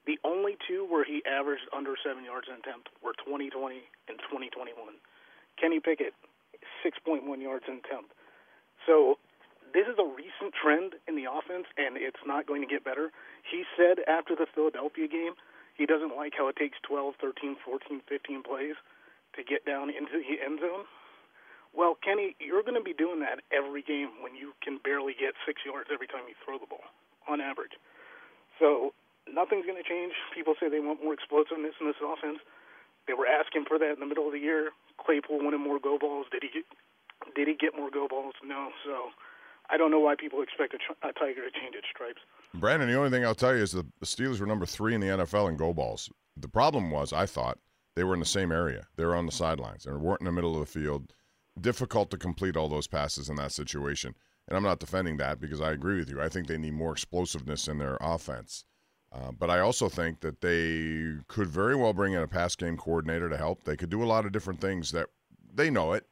The 0.05 0.19
only 0.23 0.57
two 0.67 0.85
where 0.85 1.03
he 1.03 1.25
averaged 1.25 1.65
under 1.75 1.97
seven 2.05 2.23
yards 2.25 2.47
an 2.49 2.61
attempt 2.61 2.89
were 3.01 3.13
2020 3.25 3.81
and 4.09 4.17
2021. 4.29 4.77
Kenny 5.57 5.79
Pickett 5.79 6.13
6.1 6.85 7.25
yards 7.41 7.65
in 7.67 7.81
attempt. 7.81 8.13
So 8.85 9.17
this 9.73 9.89
is 9.89 9.97
a 9.97 10.05
recent 10.05 10.53
trend 10.53 10.93
in 11.09 11.17
the 11.17 11.25
offense, 11.25 11.65
and 11.77 11.97
it's 11.97 12.21
not 12.25 12.45
going 12.45 12.61
to 12.61 12.69
get 12.69 12.85
better. 12.85 13.09
He 13.41 13.65
said 13.73 14.05
after 14.05 14.35
the 14.37 14.45
Philadelphia 14.53 15.09
game 15.09 15.33
he 15.77 15.85
doesn't 15.85 16.15
like 16.15 16.33
how 16.37 16.47
it 16.47 16.55
takes 16.55 16.77
12, 16.87 17.15
13, 17.19 17.55
14, 17.63 18.01
15 18.07 18.43
plays 18.43 18.75
to 19.35 19.43
get 19.43 19.67
down 19.67 19.91
into 19.91 20.15
the 20.15 20.39
end 20.39 20.59
zone. 20.59 20.87
Well, 21.75 21.99
Kenny, 21.99 22.39
you're 22.39 22.63
going 22.63 22.79
to 22.79 22.83
be 22.83 22.95
doing 22.95 23.19
that 23.19 23.43
every 23.51 23.83
game 23.83 24.23
when 24.23 24.31
you 24.31 24.55
can 24.63 24.79
barely 24.79 25.11
get 25.11 25.35
six 25.43 25.59
yards 25.67 25.91
every 25.91 26.07
time 26.07 26.23
you 26.31 26.35
throw 26.39 26.55
the 26.55 26.71
ball, 26.71 26.87
on 27.27 27.43
average. 27.43 27.75
So 28.59 28.95
nothing's 29.27 29.67
going 29.67 29.75
to 29.75 29.83
change. 29.83 30.15
People 30.31 30.55
say 30.55 30.71
they 30.71 30.79
want 30.79 31.03
more 31.03 31.11
explosiveness 31.11 31.75
in 31.83 31.91
this 31.91 31.99
offense. 31.99 32.39
They 33.11 33.13
were 33.13 33.27
asking 33.27 33.67
for 33.67 33.75
that 33.77 33.99
in 33.99 33.99
the 33.99 34.07
middle 34.07 34.25
of 34.25 34.31
the 34.31 34.39
year. 34.39 34.71
Claypool 35.03 35.43
wanted 35.43 35.59
more 35.59 35.83
go 35.83 35.99
balls. 35.99 36.31
Did 36.31 36.47
he 36.47 36.63
get, 36.63 36.65
did 37.35 37.51
he 37.51 37.55
get 37.59 37.75
more 37.75 37.91
go 37.91 38.07
balls? 38.07 38.39
No. 38.39 38.71
So 38.87 39.11
I 39.69 39.77
don't 39.77 39.91
know 39.91 39.99
why 39.99 40.15
people 40.15 40.41
expect 40.41 40.73
a, 40.73 41.07
a 41.07 41.13
Tiger 41.13 41.41
to 41.43 41.51
change 41.51 41.75
its 41.75 41.87
stripes. 41.93 42.21
Brandon, 42.53 42.89
the 42.89 42.97
only 42.97 43.09
thing 43.09 43.25
I'll 43.25 43.35
tell 43.35 43.55
you 43.55 43.63
is 43.63 43.71
the 43.71 43.85
Steelers 44.03 44.39
were 44.39 44.45
number 44.45 44.65
three 44.65 44.95
in 44.95 45.01
the 45.01 45.07
NFL 45.07 45.49
in 45.49 45.57
go 45.57 45.73
balls. 45.73 46.09
The 46.37 46.47
problem 46.47 46.91
was, 46.91 47.13
I 47.13 47.25
thought, 47.25 47.59
they 47.95 48.03
were 48.03 48.13
in 48.13 48.19
the 48.19 48.25
same 48.25 48.51
area. 48.51 48.87
They 48.97 49.05
were 49.05 49.15
on 49.15 49.25
the 49.25 49.31
sidelines 49.31 49.85
and 49.85 50.01
weren't 50.01 50.21
in 50.21 50.25
the 50.25 50.31
middle 50.31 50.53
of 50.53 50.59
the 50.59 50.79
field. 50.79 51.13
Difficult 51.59 52.11
to 52.11 52.17
complete 52.17 52.57
all 52.57 52.67
those 52.67 52.87
passes 52.87 53.29
in 53.29 53.37
that 53.37 53.53
situation. 53.53 54.13
And 54.47 54.57
I'm 54.57 54.63
not 54.63 54.79
defending 54.79 55.17
that 55.17 55.39
because 55.39 55.61
I 55.61 55.71
agree 55.71 55.97
with 55.97 56.09
you. 56.09 56.21
I 56.21 56.29
think 56.29 56.47
they 56.47 56.57
need 56.57 56.73
more 56.73 56.91
explosiveness 56.91 57.67
in 57.67 57.77
their 57.77 57.97
offense. 58.01 58.65
Uh, 59.11 59.31
but 59.31 59.49
I 59.49 59.59
also 59.59 59.87
think 59.87 60.19
that 60.19 60.41
they 60.41 61.21
could 61.27 61.47
very 61.47 61.75
well 61.75 61.93
bring 61.93 62.13
in 62.13 62.21
a 62.21 62.27
pass 62.27 62.55
game 62.55 62.75
coordinator 62.75 63.29
to 63.29 63.37
help. 63.37 63.63
They 63.63 63.77
could 63.77 63.89
do 63.89 64.03
a 64.03 64.05
lot 64.05 64.25
of 64.25 64.33
different 64.33 64.59
things 64.59 64.91
that 64.91 65.07
they 65.53 65.69
know 65.69 65.93
it. 65.93 66.05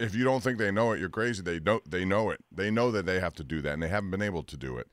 If 0.00 0.14
you 0.14 0.24
don't 0.24 0.42
think 0.42 0.58
they 0.58 0.70
know 0.70 0.92
it, 0.92 1.00
you're 1.00 1.08
crazy. 1.08 1.42
They 1.42 1.58
don't. 1.58 1.88
They 1.90 2.04
know 2.04 2.30
it. 2.30 2.44
They 2.52 2.70
know 2.70 2.90
that 2.90 3.06
they 3.06 3.20
have 3.20 3.34
to 3.34 3.44
do 3.44 3.60
that, 3.62 3.72
and 3.72 3.82
they 3.82 3.88
haven't 3.88 4.10
been 4.10 4.22
able 4.22 4.44
to 4.44 4.56
do 4.56 4.78
it. 4.78 4.88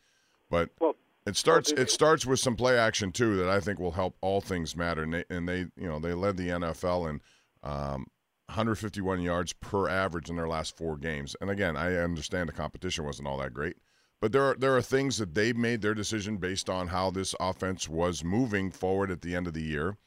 But 0.49 0.71
well, 0.79 0.95
it 1.25 1.35
starts. 1.35 1.71
Well, 1.71 1.81
it 1.81 1.91
starts 1.91 2.25
with 2.25 2.39
some 2.39 2.55
play 2.55 2.77
action 2.77 3.11
too 3.11 3.35
that 3.37 3.49
I 3.49 3.59
think 3.59 3.79
will 3.79 3.91
help 3.91 4.15
all 4.21 4.41
things 4.41 4.75
matter. 4.75 5.03
And 5.03 5.13
they, 5.13 5.23
and 5.29 5.47
they 5.47 5.59
you 5.77 5.87
know, 5.87 5.99
they 5.99 6.13
led 6.13 6.37
the 6.37 6.49
NFL 6.49 7.09
in 7.09 7.21
um, 7.63 8.07
151 8.47 9.21
yards 9.21 9.53
per 9.53 9.89
average 9.89 10.29
in 10.29 10.35
their 10.35 10.47
last 10.47 10.77
four 10.77 10.97
games. 10.97 11.35
And 11.41 11.49
again, 11.49 11.75
I 11.75 11.95
understand 11.95 12.49
the 12.49 12.53
competition 12.53 13.05
wasn't 13.05 13.27
all 13.27 13.37
that 13.37 13.53
great. 13.53 13.77
But 14.21 14.31
there 14.31 14.43
are 14.43 14.55
there 14.55 14.75
are 14.75 14.81
things 14.81 15.17
that 15.17 15.35
they've 15.35 15.55
made 15.55 15.81
their 15.81 15.93
decision 15.93 16.37
based 16.37 16.69
on 16.69 16.87
how 16.87 17.11
this 17.11 17.35
offense 17.39 17.89
was 17.89 18.23
moving 18.23 18.71
forward 18.71 19.11
at 19.11 19.21
the 19.21 19.35
end 19.35 19.45
of 19.45 19.53
the 19.53 19.61
year. 19.61 19.97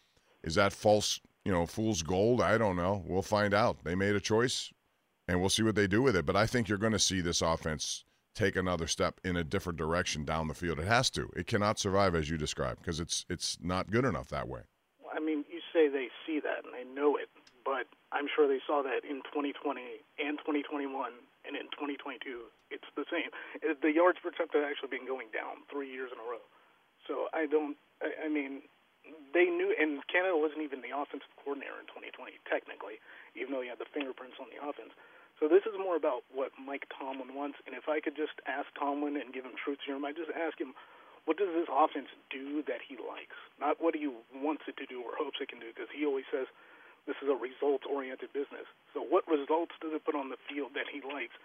Is 0.43 0.55
that 0.55 0.73
false, 0.73 1.21
you 1.45 1.53
know, 1.53 1.67
fool's 1.67 2.03
gold? 2.03 2.41
I 2.41 2.59
don't 2.59 2.77
know. 2.77 3.05
We'll 3.07 3.23
find 3.23 3.53
out. 3.53 3.85
They 3.85 3.95
made 3.95 4.15
a 4.15 4.21
choice 4.21 4.73
and 5.29 5.41
we'll 5.41 5.51
see 5.51 5.63
what 5.63 5.75
they 5.77 5.87
do 5.87 6.03
with 6.03 6.17
it. 6.17 6.27
But 6.27 6.37
I 6.37 6.47
think 6.47 6.69
you're 6.69 6.79
going 6.79 6.93
to 6.93 6.99
see 6.99 7.21
this 7.21 7.43
offense 7.43 8.05
take 8.35 8.57
another 8.57 8.87
step 8.87 9.21
in 9.25 9.37
a 9.37 9.45
different 9.45 9.79
direction 9.79 10.25
down 10.25 10.49
the 10.49 10.55
field. 10.55 10.79
It 10.79 10.87
has 10.87 11.11
to. 11.11 11.29
It 11.37 11.47
cannot 11.47 11.79
survive 11.79 12.15
as 12.15 12.31
you 12.31 12.39
described 12.39 12.81
because 12.81 13.01
it's 13.01 13.27
it's 13.29 13.59
not 13.61 13.91
good 13.91 14.05
enough 14.05 14.29
that 14.29 14.49
way. 14.49 14.63
I 15.13 15.21
mean, 15.21 15.45
you 15.51 15.61
say 15.73 15.89
they 15.89 16.09
see 16.27 16.41
that 16.41 16.65
and 16.65 16.73
they 16.73 16.87
know 16.89 17.17
it, 17.17 17.29
but 17.65 17.91
I'm 18.13 18.31
sure 18.31 18.47
they 18.47 18.63
saw 18.65 18.83
that 18.83 19.03
in 19.05 19.27
2020 19.35 19.83
and 20.23 20.39
2021 20.39 20.87
and 21.45 21.57
in 21.57 21.67
2022, 21.75 22.47
it's 22.71 22.87
the 22.95 23.05
same. 23.11 23.33
Uh, 23.59 23.75
the 23.83 23.93
yards 23.93 24.19
per 24.23 24.31
attempt 24.31 24.55
have 24.55 24.65
actually 24.65 24.93
been 24.93 25.09
going 25.09 25.29
down 25.35 25.67
three 25.67 25.91
years 25.91 26.15
in 26.15 26.21
a 26.23 26.27
row. 26.27 26.45
So 27.07 27.27
I 27.35 27.47
don't. 27.51 27.77
I, 27.99 28.27
I 28.27 28.29
mean, 28.31 28.63
they 29.35 29.51
knew, 29.51 29.75
and 29.75 30.05
Canada 30.07 30.37
wasn't 30.37 30.63
even 30.63 30.85
the 30.85 30.95
offensive 30.95 31.33
coordinator 31.41 31.77
in 31.81 31.89
2020 31.91 32.39
technically, 32.47 33.03
even 33.35 33.51
though 33.51 33.65
he 33.65 33.69
had 33.73 33.81
the 33.81 33.89
fingerprints 33.91 34.39
on 34.39 34.47
the 34.53 34.61
offense. 34.61 34.95
So 35.39 35.47
this 35.47 35.63
is 35.71 35.79
more 35.79 35.95
about 35.95 36.27
what 36.35 36.51
Mike 36.59 36.91
Tomlin 36.91 37.35
wants. 37.35 37.63
And 37.67 37.79
if 37.79 37.87
I 37.87 38.03
could 38.03 38.19
just 38.19 38.35
ask 38.47 38.67
Tomlin 38.75 39.15
and 39.15 39.31
give 39.31 39.47
him 39.47 39.55
truth 39.55 39.79
serum, 39.87 40.05
I 40.05 40.11
just 40.11 40.35
ask 40.35 40.59
him, 40.59 40.75
what 41.31 41.39
does 41.39 41.55
this 41.55 41.71
offense 41.71 42.11
do 42.31 42.67
that 42.67 42.83
he 42.83 42.99
likes? 42.99 43.37
Not 43.61 43.79
what 43.79 43.95
he 43.95 44.11
wants 44.35 44.67
it 44.67 44.75
to 44.83 44.87
do 44.89 45.05
or 45.05 45.15
hopes 45.15 45.39
it 45.39 45.53
can 45.53 45.61
do, 45.61 45.71
because 45.71 45.93
he 45.95 46.03
always 46.09 46.27
says 46.33 46.51
this 47.07 47.21
is 47.23 47.29
a 47.29 47.37
results-oriented 47.37 48.33
business. 48.33 48.67
So 48.93 49.05
what 49.05 49.29
results 49.29 49.77
does 49.81 49.93
it 49.95 50.05
put 50.05 50.17
on 50.17 50.33
the 50.33 50.41
field 50.49 50.73
that 50.75 50.91
he 50.91 51.05
likes? 51.05 51.37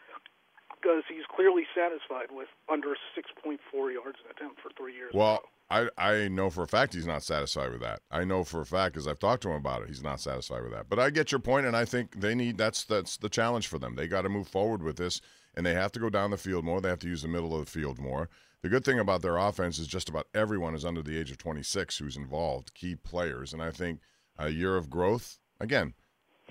Because 0.84 1.04
he's 1.08 1.26
clearly 1.34 1.64
satisfied 1.74 2.36
with 2.36 2.50
under 2.68 2.90
6.4 2.90 3.58
yards 3.94 4.18
an 4.26 4.32
attempt 4.36 4.60
for 4.62 4.70
three 4.78 4.94
years. 4.94 5.14
Well, 5.14 5.42
I, 5.70 5.88
I 5.98 6.28
know 6.28 6.50
for 6.50 6.64
a 6.64 6.68
fact 6.68 6.94
he's 6.94 7.08
not 7.08 7.24
satisfied 7.24 7.72
with 7.72 7.82
that. 7.82 8.02
I 8.12 8.26
know 8.26 8.44
for 8.44 8.62
a 8.62 8.66
fact 8.66 8.94
because 8.94 9.08
I've 9.08 9.20
talked 9.20 9.44
to 9.44 9.50
him 9.50 9.56
about 9.56 9.84
it. 9.84 9.88
He's 9.88 10.04
not 10.04 10.20
satisfied 10.20 10.62
with 10.62 10.74
that. 10.74 10.90
But 10.90 11.00
I 11.00 11.10
get 11.10 11.32
your 11.32 11.40
point, 11.40 11.66
and 11.66 11.76
I 11.76 11.86
think 11.86 12.20
they 12.20 12.36
need 12.36 12.58
that's 12.58 12.84
that's 12.84 13.18
the 13.18 13.30
challenge 13.30 13.68
for 13.68 13.80
them. 13.80 13.96
They 13.96 14.08
got 14.08 14.24
to 14.24 14.30
move 14.30 14.48
forward 14.48 14.84
with 14.84 14.98
this, 14.98 15.22
and 15.56 15.66
they 15.66 15.74
have 15.74 15.92
to 15.94 16.00
go 16.00 16.10
down 16.10 16.32
the 16.32 16.38
field 16.38 16.66
more. 16.66 16.82
They 16.82 16.90
have 16.90 17.00
to 17.00 17.08
use 17.08 17.22
the 17.22 17.28
middle 17.28 17.58
of 17.58 17.66
the 17.66 17.72
field 17.72 17.98
more. 17.98 18.30
The 18.62 18.70
good 18.70 18.86
thing 18.86 19.00
about 19.00 19.22
their 19.22 19.38
offense 19.38 19.80
is 19.80 19.88
just 19.88 20.10
about 20.10 20.28
everyone 20.34 20.76
is 20.76 20.86
under 20.86 21.02
the 21.02 21.18
age 21.18 21.32
of 21.32 21.38
26 21.38 21.98
who's 21.98 22.18
involved, 22.18 22.74
key 22.74 22.96
players, 22.96 23.54
and 23.54 23.62
I 23.62 23.72
think 23.72 24.00
a 24.38 24.50
year 24.50 24.78
of 24.78 24.90
growth 24.90 25.40
again, 25.60 25.94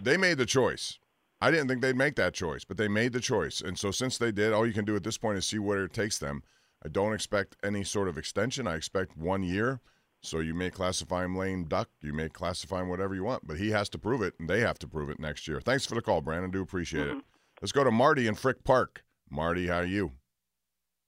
they 0.00 0.16
made 0.16 0.38
the 0.38 0.46
choice. 0.46 0.98
I 1.42 1.50
didn't 1.50 1.66
think 1.66 1.82
they'd 1.82 1.96
make 1.96 2.14
that 2.14 2.34
choice, 2.34 2.62
but 2.62 2.76
they 2.76 2.86
made 2.86 3.12
the 3.12 3.18
choice. 3.18 3.60
And 3.60 3.76
so 3.76 3.90
since 3.90 4.16
they 4.16 4.30
did, 4.30 4.52
all 4.52 4.64
you 4.64 4.72
can 4.72 4.84
do 4.84 4.94
at 4.94 5.02
this 5.02 5.18
point 5.18 5.38
is 5.38 5.44
see 5.44 5.58
where 5.58 5.82
it 5.82 5.92
takes 5.92 6.16
them. 6.16 6.44
I 6.84 6.88
don't 6.88 7.12
expect 7.12 7.56
any 7.64 7.82
sort 7.82 8.06
of 8.06 8.16
extension. 8.16 8.68
I 8.68 8.76
expect 8.76 9.16
one 9.16 9.42
year. 9.42 9.80
So 10.20 10.38
you 10.38 10.54
may 10.54 10.70
classify 10.70 11.24
him 11.24 11.34
lame 11.34 11.64
duck. 11.64 11.88
You 12.00 12.12
may 12.12 12.28
classify 12.28 12.82
him 12.82 12.88
whatever 12.88 13.16
you 13.16 13.24
want, 13.24 13.44
but 13.44 13.58
he 13.58 13.70
has 13.72 13.88
to 13.88 13.98
prove 13.98 14.22
it, 14.22 14.34
and 14.38 14.48
they 14.48 14.60
have 14.60 14.78
to 14.78 14.86
prove 14.86 15.10
it 15.10 15.18
next 15.18 15.48
year. 15.48 15.60
Thanks 15.60 15.84
for 15.84 15.96
the 15.96 16.00
call, 16.00 16.20
Brandon. 16.20 16.52
Do 16.52 16.62
appreciate 16.62 17.08
mm-hmm. 17.08 17.18
it. 17.18 17.24
Let's 17.60 17.72
go 17.72 17.82
to 17.82 17.90
Marty 17.90 18.28
in 18.28 18.36
Frick 18.36 18.62
Park. 18.62 19.02
Marty, 19.28 19.66
how 19.66 19.78
are 19.78 19.84
you? 19.84 20.12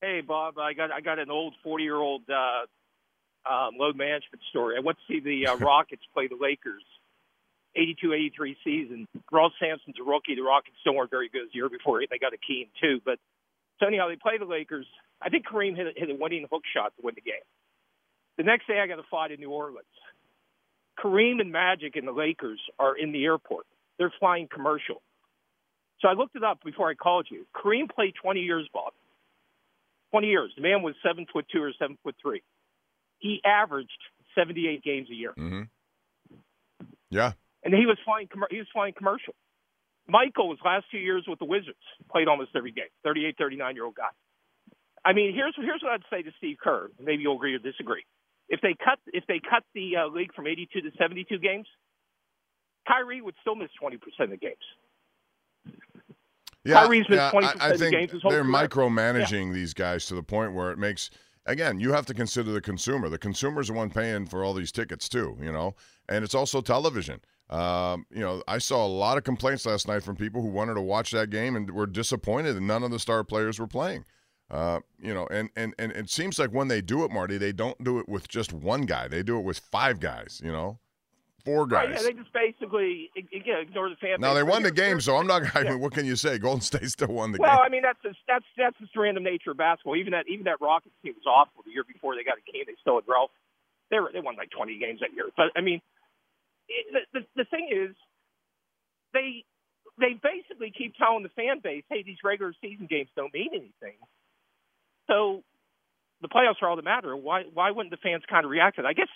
Hey, 0.00 0.20
Bob. 0.20 0.58
I 0.58 0.72
got 0.72 0.90
I 0.90 1.00
got 1.00 1.20
an 1.20 1.30
old 1.30 1.54
forty 1.62 1.84
year 1.84 1.96
old 1.96 2.22
uh, 2.28 3.48
um, 3.48 3.74
load 3.78 3.96
management 3.96 4.42
story. 4.50 4.74
I 4.76 4.80
went 4.80 4.98
to 4.98 5.14
see 5.14 5.20
the 5.20 5.46
uh, 5.46 5.56
Rockets 5.64 6.02
play 6.12 6.26
the 6.26 6.36
Lakers 6.40 6.82
82-83 7.76 8.56
season. 8.64 9.08
Ross 9.32 9.52
Sampson's 9.60 9.96
a 10.00 10.04
rookie. 10.04 10.34
The 10.34 10.42
Rockets 10.42 10.76
still 10.80 10.94
weren't 10.94 11.10
very 11.10 11.28
good 11.28 11.48
the 11.52 11.56
year 11.56 11.68
before. 11.68 12.00
They 12.00 12.18
got 12.18 12.32
a 12.32 12.38
key 12.38 12.70
too. 12.80 13.00
But 13.04 13.18
so 13.80 13.86
anyhow, 13.86 14.08
they 14.08 14.16
play 14.16 14.38
the 14.38 14.44
Lakers. 14.44 14.86
I 15.20 15.28
think 15.28 15.46
Kareem 15.46 15.76
hit, 15.76 15.94
hit 15.96 16.10
a 16.10 16.14
winning 16.14 16.46
hook 16.50 16.62
shot 16.74 16.92
to 16.96 17.02
win 17.02 17.14
the 17.14 17.20
game. 17.20 17.44
The 18.36 18.44
next 18.44 18.66
day, 18.66 18.80
I 18.80 18.86
got 18.86 18.98
a 18.98 19.06
flight 19.08 19.30
in 19.30 19.40
New 19.40 19.50
Orleans. 19.50 19.86
Kareem 20.98 21.40
and 21.40 21.50
Magic 21.50 21.96
and 21.96 22.06
the 22.06 22.12
Lakers 22.12 22.60
are 22.78 22.96
in 22.96 23.12
the 23.12 23.24
airport. 23.24 23.66
They're 23.98 24.12
flying 24.18 24.48
commercial. 24.52 25.02
So 26.00 26.08
I 26.08 26.12
looked 26.12 26.36
it 26.36 26.44
up 26.44 26.62
before 26.64 26.90
I 26.90 26.94
called 26.94 27.26
you. 27.30 27.46
Kareem 27.54 27.90
played 27.90 28.14
20 28.20 28.40
years, 28.40 28.68
Bob. 28.72 28.92
20 30.10 30.28
years. 30.28 30.52
The 30.56 30.62
man 30.62 30.82
was 30.82 30.94
seven 31.04 31.26
foot 31.32 31.46
two 31.52 31.62
or 31.62 31.72
seven 31.78 31.98
foot 32.02 32.14
three. 32.22 32.42
He 33.18 33.40
averaged 33.44 33.90
78 34.36 34.82
games 34.82 35.08
a 35.10 35.14
year. 35.14 35.32
Mm-hmm. 35.36 35.62
Yeah 37.10 37.32
and 37.64 37.74
he 37.74 37.86
was 37.86 37.98
flying. 38.04 38.28
He 38.50 38.58
was 38.58 38.68
flying 38.72 38.94
commercial. 38.94 39.34
Michael 40.06 40.48
was 40.48 40.58
last 40.64 40.84
two 40.90 40.98
years 40.98 41.24
with 41.26 41.38
the 41.38 41.46
Wizards, 41.46 41.80
played 42.10 42.28
almost 42.28 42.50
every 42.54 42.72
game. 42.72 42.92
38, 43.04 43.36
39 43.38 43.74
year 43.74 43.84
old 43.86 43.94
guy. 43.94 44.12
I 45.04 45.12
mean, 45.12 45.34
here's 45.34 45.54
here's 45.56 45.82
what 45.82 45.92
I'd 45.92 46.02
say 46.10 46.22
to 46.22 46.30
Steve 46.38 46.56
Kerr. 46.62 46.90
Maybe 47.00 47.22
you'll 47.22 47.36
agree 47.36 47.54
or 47.54 47.58
disagree. 47.58 48.04
If 48.48 48.60
they 48.60 48.74
cut 48.84 48.98
if 49.12 49.24
they 49.26 49.40
cut 49.40 49.64
the 49.74 49.96
uh, 49.96 50.06
league 50.08 50.34
from 50.34 50.46
82 50.46 50.80
to 50.82 50.90
72 50.98 51.38
games, 51.38 51.66
Kyrie 52.86 53.22
would 53.22 53.34
still 53.40 53.54
miss 53.54 53.70
20 53.80 53.96
percent 53.98 54.24
of 54.24 54.30
the 54.30 54.36
games. 54.36 54.56
Yeah, 56.64 56.82
Kyrie's 56.84 57.08
missed 57.08 57.20
yeah, 57.20 57.30
20 57.30 57.46
I, 57.46 57.52
percent 57.52 57.72
of 57.72 57.78
the 57.80 57.90
games. 57.90 58.12
His 58.12 58.22
whole 58.22 58.30
they're 58.30 58.42
career. 58.42 58.68
micromanaging 58.68 59.48
Yeah. 59.48 59.52
these 59.52 59.74
guys 59.74 60.06
to 60.06 60.14
the 60.14 60.22
point 60.22 60.54
where 60.54 60.70
it 60.70 60.78
makes 60.78 61.10
again 61.46 61.78
you 61.80 61.92
have 61.92 62.06
to 62.06 62.14
consider 62.14 62.52
the 62.52 62.60
consumer. 62.60 63.08
The 63.08 63.18
consumer's 63.18 63.68
the 63.68 63.74
one 63.74 63.90
paying 63.90 64.26
for 64.26 64.44
all 64.44 64.54
these 64.54 64.72
tickets 64.72 65.08
too, 65.08 65.36
you 65.40 65.52
know, 65.52 65.74
and 66.08 66.24
it's 66.24 66.34
also 66.34 66.60
television. 66.60 67.20
Um, 67.50 68.06
you 68.10 68.20
know, 68.20 68.42
I 68.48 68.58
saw 68.58 68.86
a 68.86 68.88
lot 68.88 69.18
of 69.18 69.24
complaints 69.24 69.66
last 69.66 69.86
night 69.86 70.02
from 70.02 70.16
people 70.16 70.40
who 70.42 70.48
wanted 70.48 70.74
to 70.74 70.80
watch 70.80 71.10
that 71.10 71.30
game 71.30 71.56
and 71.56 71.70
were 71.70 71.86
disappointed 71.86 72.54
that 72.54 72.62
none 72.62 72.82
of 72.82 72.90
the 72.90 72.98
star 72.98 73.22
players 73.22 73.58
were 73.58 73.66
playing. 73.66 74.04
Uh, 74.50 74.80
you 75.00 75.12
know, 75.12 75.26
and, 75.30 75.50
and 75.56 75.74
and 75.78 75.90
it 75.92 76.10
seems 76.10 76.38
like 76.38 76.50
when 76.50 76.68
they 76.68 76.80
do 76.80 77.04
it, 77.04 77.10
Marty, 77.10 77.38
they 77.38 77.52
don't 77.52 77.82
do 77.82 77.98
it 77.98 78.08
with 78.08 78.28
just 78.28 78.52
one 78.52 78.82
guy. 78.82 79.08
They 79.08 79.22
do 79.22 79.38
it 79.38 79.42
with 79.42 79.58
five 79.58 80.00
guys. 80.00 80.40
You 80.44 80.52
know, 80.52 80.78
four 81.44 81.66
guys. 81.66 81.88
Right, 81.88 81.96
yeah, 81.96 82.02
they 82.02 82.12
just 82.12 82.32
basically 82.32 83.10
yeah, 83.16 83.60
ignore 83.60 83.88
the 83.88 83.96
fan. 83.96 84.20
now 84.20 84.34
they 84.34 84.42
won 84.42 84.62
the 84.62 84.70
game, 84.70 85.00
so 85.00 85.16
I'm 85.16 85.26
not. 85.26 85.42
I 85.56 85.64
mean, 85.64 85.80
what 85.80 85.92
can 85.92 86.04
you 86.04 86.14
say? 86.16 86.38
Golden 86.38 86.60
State 86.60 86.88
still 86.90 87.08
won 87.08 87.32
the 87.32 87.38
Well, 87.40 87.50
game. 87.50 87.56
Well, 87.56 87.66
I 87.66 87.68
mean 87.70 87.82
that's 87.82 87.98
just, 88.02 88.18
that's 88.28 88.44
that's 88.56 88.78
just 88.78 88.92
the 88.94 89.00
random 89.00 89.24
nature 89.24 89.52
of 89.52 89.56
basketball. 89.56 89.96
Even 89.96 90.12
that 90.12 90.26
even 90.28 90.44
that 90.44 90.60
Rockets 90.60 90.94
team 91.02 91.14
was 91.14 91.24
awful 91.26 91.62
the 91.64 91.72
year 91.72 91.84
before 91.84 92.14
they 92.14 92.22
got 92.22 92.36
a 92.38 92.50
king. 92.50 92.64
They 92.66 92.74
still 92.80 92.96
had 92.96 93.04
Ralph. 93.08 93.30
They 93.90 93.98
were 93.98 94.10
they 94.12 94.20
won 94.20 94.36
like 94.36 94.50
20 94.50 94.78
games 94.78 95.00
that 95.00 95.12
year. 95.14 95.26
But 95.36 95.46
I 95.56 95.62
mean, 95.62 95.80
it, 96.68 96.86
the, 97.12 97.20
the 97.20 97.26
the 97.36 97.44
thing 97.44 97.68
is, 97.70 97.96
they 99.12 99.44
they 99.98 100.14
basically 100.14 100.72
keep 100.76 100.96
telling 100.96 101.22
the 101.22 101.28
fan 101.30 101.60
base, 101.62 101.84
hey, 101.88 102.02
these 102.02 102.18
regular 102.24 102.52
season 102.60 102.86
games 102.90 103.08
don't 103.14 103.32
mean 103.32 103.50
anything. 103.52 103.98
So 105.06 105.42
the 106.20 106.28
playoffs 106.28 106.62
are 106.62 106.68
all 106.68 106.76
that 106.76 106.84
matter. 106.84 107.16
Why 107.16 107.44
why 107.52 107.70
wouldn't 107.70 107.90
the 107.90 108.02
fans 108.02 108.22
kind 108.28 108.44
of 108.44 108.50
react 108.50 108.76
to 108.76 108.82
that? 108.82 108.88
I 108.88 108.92
guess 108.94 109.08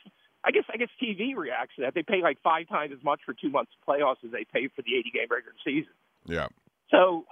I 0.44 0.50
guess 0.50 0.64
I 0.72 0.76
guess 0.76 0.88
TV 1.02 1.34
reacts 1.37 1.76
to 1.76 1.82
that. 1.82 1.94
They 1.94 2.02
pay 2.02 2.22
like 2.22 2.38
five 2.42 2.68
times 2.68 2.92
as 2.96 3.02
much 3.02 3.20
for 3.24 3.34
two 3.34 3.50
months 3.50 3.72
of 3.74 3.87
playoffs 3.87 4.24
as 4.24 4.30
they 4.30 4.44
pay 4.52 4.68
for 4.68 4.82
the 4.82 4.94
80 4.96 5.11
game 5.11 5.26
regular 5.30 5.56
season. 5.64 5.92
yeah, 6.26 6.48
So 6.90 7.24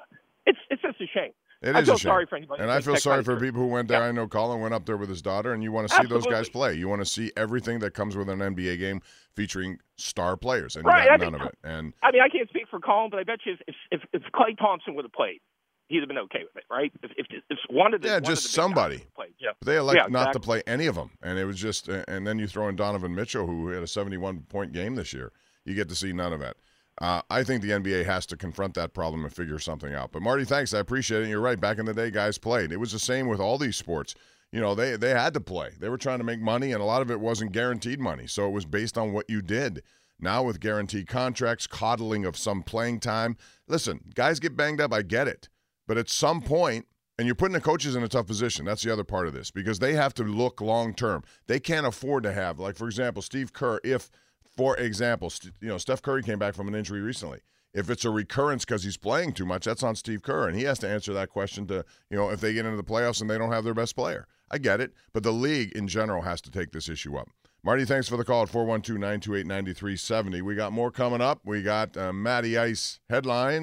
it's 0.44 0.58
it's 0.70 0.82
just 0.82 1.00
a 1.00 1.06
shame. 1.06 1.32
It 1.62 1.74
I 1.74 1.80
is 1.80 1.86
feel 1.86 1.94
a 1.94 1.98
shame. 1.98 2.08
sorry 2.10 2.26
for 2.26 2.36
anybody. 2.36 2.62
And 2.62 2.70
I 2.70 2.80
feel 2.80 2.96
sorry 2.96 3.22
for 3.24 3.38
people 3.40 3.60
who 3.62 3.68
went 3.68 3.88
there. 3.88 4.00
Yeah. 4.00 4.08
I 4.08 4.12
know 4.12 4.28
Colin 4.28 4.60
went 4.60 4.74
up 4.74 4.84
there 4.86 4.96
with 4.96 5.08
his 5.08 5.22
daughter, 5.22 5.52
and 5.52 5.62
you 5.62 5.72
want 5.72 5.88
to 5.88 5.94
see 5.96 6.06
those 6.06 6.26
guys 6.26 6.48
play. 6.48 6.74
You 6.74 6.88
want 6.88 7.00
to 7.00 7.06
see 7.06 7.32
everything 7.36 7.78
that 7.80 7.94
comes 7.94 8.16
with 8.16 8.28
an 8.28 8.40
NBA 8.40 8.78
game 8.78 9.00
featuring 9.34 9.78
star 9.96 10.36
players, 10.36 10.76
and 10.76 10.84
Right, 10.84 11.04
you 11.04 11.10
I 11.10 11.16
got 11.16 11.20
none 11.20 11.32
think- 11.32 11.42
of 11.42 11.48
it. 11.48 11.58
And 11.64 11.92
I 12.02 12.12
mean, 12.12 12.22
I 12.22 12.28
can't 12.28 12.48
speak 12.48 12.68
for 12.70 12.78
Colin, 12.80 13.10
but 13.10 13.18
I 13.18 13.24
bet 13.24 13.40
you 13.44 13.56
if 13.66 13.74
if, 13.90 14.00
if 14.12 14.22
Klay 14.34 14.56
Thompson 14.58 14.94
would 14.94 15.04
have 15.04 15.12
played, 15.12 15.40
he'd 15.88 16.00
have 16.00 16.08
been 16.08 16.18
okay 16.18 16.40
with 16.44 16.56
it, 16.56 16.64
right? 16.70 16.92
If 17.02 17.10
if, 17.16 17.26
if 17.50 17.58
one 17.70 17.94
of 17.94 18.02
the 18.02 18.08
Yeah, 18.08 18.14
one 18.14 18.22
of 18.24 18.28
just 18.28 18.42
the 18.44 18.48
somebody. 18.50 19.04
played, 19.14 19.34
yeah. 19.38 19.50
But 19.60 19.66
they 19.66 19.76
elect 19.78 19.96
Yeah, 19.98 20.06
not 20.08 20.32
to 20.34 20.40
play 20.40 20.62
any 20.66 20.86
of 20.86 20.94
them, 20.94 21.10
and 21.22 21.38
it 21.38 21.44
was 21.46 21.58
just. 21.58 21.88
And 21.88 22.26
then 22.26 22.38
you 22.38 22.46
throw 22.46 22.68
in 22.68 22.76
Donovan 22.76 23.14
Mitchell, 23.14 23.46
who 23.46 23.68
had 23.68 23.82
a 23.82 23.86
71 23.86 24.40
point 24.48 24.72
game 24.72 24.94
this 24.94 25.12
year. 25.12 25.32
You 25.64 25.74
get 25.74 25.88
to 25.88 25.94
see 25.94 26.12
none 26.12 26.32
of 26.32 26.42
it. 26.42 26.56
Uh, 27.00 27.20
I 27.28 27.44
think 27.44 27.62
the 27.62 27.70
NBA 27.70 28.06
has 28.06 28.24
to 28.26 28.36
confront 28.36 28.74
that 28.74 28.94
problem 28.94 29.24
and 29.24 29.32
figure 29.32 29.58
something 29.58 29.94
out. 29.94 30.12
But 30.12 30.22
Marty, 30.22 30.44
thanks. 30.44 30.72
I 30.72 30.78
appreciate 30.78 31.22
it. 31.24 31.28
You're 31.28 31.40
right. 31.40 31.60
Back 31.60 31.78
in 31.78 31.84
the 31.84 31.92
day, 31.92 32.10
guys 32.10 32.38
played. 32.38 32.72
It 32.72 32.78
was 32.78 32.92
the 32.92 32.98
same 32.98 33.28
with 33.28 33.40
all 33.40 33.58
these 33.58 33.76
sports. 33.76 34.14
You 34.52 34.60
know, 34.60 34.74
they 34.74 34.96
they 34.96 35.10
had 35.10 35.34
to 35.34 35.40
play. 35.40 35.72
They 35.78 35.88
were 35.88 35.98
trying 35.98 36.18
to 36.18 36.24
make 36.24 36.40
money, 36.40 36.72
and 36.72 36.80
a 36.80 36.86
lot 36.86 37.02
of 37.02 37.10
it 37.10 37.20
wasn't 37.20 37.52
guaranteed 37.52 38.00
money. 38.00 38.26
So 38.26 38.46
it 38.46 38.52
was 38.52 38.64
based 38.64 38.96
on 38.96 39.12
what 39.12 39.28
you 39.28 39.42
did. 39.42 39.82
Now 40.18 40.42
with 40.42 40.60
guaranteed 40.60 41.08
contracts, 41.08 41.66
coddling 41.66 42.24
of 42.24 42.38
some 42.38 42.62
playing 42.62 43.00
time. 43.00 43.36
Listen, 43.68 44.00
guys 44.14 44.40
get 44.40 44.56
banged 44.56 44.80
up. 44.80 44.94
I 44.94 45.02
get 45.02 45.28
it, 45.28 45.50
but 45.86 45.98
at 45.98 46.08
some 46.08 46.40
point, 46.40 46.86
and 47.18 47.26
you're 47.26 47.34
putting 47.34 47.54
the 47.54 47.60
coaches 47.60 47.96
in 47.96 48.02
a 48.02 48.08
tough 48.08 48.26
position. 48.26 48.64
That's 48.64 48.82
the 48.82 48.92
other 48.92 49.04
part 49.04 49.26
of 49.26 49.34
this 49.34 49.50
because 49.50 49.78
they 49.78 49.94
have 49.94 50.14
to 50.14 50.22
look 50.22 50.60
long 50.60 50.94
term. 50.94 51.22
They 51.46 51.60
can't 51.60 51.86
afford 51.86 52.22
to 52.22 52.32
have, 52.32 52.58
like 52.58 52.76
for 52.76 52.86
example, 52.86 53.22
Steve 53.22 53.52
Kerr. 53.52 53.80
If, 53.84 54.10
for 54.56 54.76
example, 54.76 55.32
you 55.60 55.68
know 55.68 55.78
Steph 55.78 56.02
Curry 56.02 56.22
came 56.22 56.38
back 56.38 56.54
from 56.54 56.68
an 56.68 56.74
injury 56.74 57.00
recently. 57.00 57.40
If 57.74 57.90
it's 57.90 58.06
a 58.06 58.10
recurrence 58.10 58.64
because 58.64 58.84
he's 58.84 58.96
playing 58.96 59.32
too 59.32 59.44
much, 59.44 59.66
that's 59.66 59.82
on 59.82 59.96
Steve 59.96 60.22
Kerr, 60.22 60.48
and 60.48 60.56
he 60.56 60.64
has 60.64 60.78
to 60.78 60.88
answer 60.88 61.12
that 61.12 61.28
question 61.28 61.66
to 61.66 61.84
you 62.10 62.16
know 62.16 62.30
if 62.30 62.40
they 62.40 62.54
get 62.54 62.64
into 62.64 62.76
the 62.76 62.82
playoffs 62.82 63.20
and 63.20 63.28
they 63.28 63.38
don't 63.38 63.52
have 63.52 63.64
their 63.64 63.74
best 63.74 63.94
player. 63.94 64.26
I 64.50 64.58
get 64.58 64.80
it, 64.80 64.92
but 65.12 65.22
the 65.22 65.32
league 65.32 65.72
in 65.72 65.88
general 65.88 66.22
has 66.22 66.40
to 66.42 66.50
take 66.50 66.70
this 66.70 66.88
issue 66.88 67.16
up. 67.16 67.28
Marty, 67.62 67.84
thanks 67.84 68.08
for 68.08 68.16
the 68.16 68.24
call 68.24 68.42
at 68.42 68.48
412 68.48 69.00
928 69.00 69.46
9370. 69.46 70.42
We 70.42 70.54
got 70.54 70.72
more 70.72 70.90
coming 70.90 71.20
up. 71.20 71.40
We 71.44 71.62
got 71.62 71.96
uh, 71.96 72.12
Matty 72.12 72.56
Ice 72.56 73.00
headline. 73.10 73.62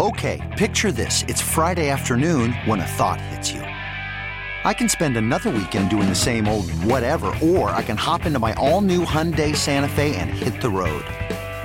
Okay, 0.00 0.40
picture 0.56 0.90
this. 0.90 1.24
It's 1.28 1.42
Friday 1.42 1.90
afternoon 1.90 2.54
when 2.64 2.80
a 2.80 2.86
thought 2.86 3.20
hits 3.20 3.52
you. 3.52 3.60
I 4.62 4.74
can 4.74 4.90
spend 4.90 5.16
another 5.16 5.48
weekend 5.48 5.88
doing 5.88 6.06
the 6.08 6.14
same 6.14 6.46
old 6.46 6.70
whatever, 6.84 7.32
or 7.42 7.70
I 7.70 7.82
can 7.82 7.96
hop 7.96 8.26
into 8.26 8.38
my 8.38 8.52
all 8.54 8.82
new 8.82 9.06
Hyundai 9.06 9.56
Santa 9.56 9.88
Fe 9.88 10.14
and 10.16 10.28
hit 10.28 10.60
the 10.60 10.68
road. 10.68 11.02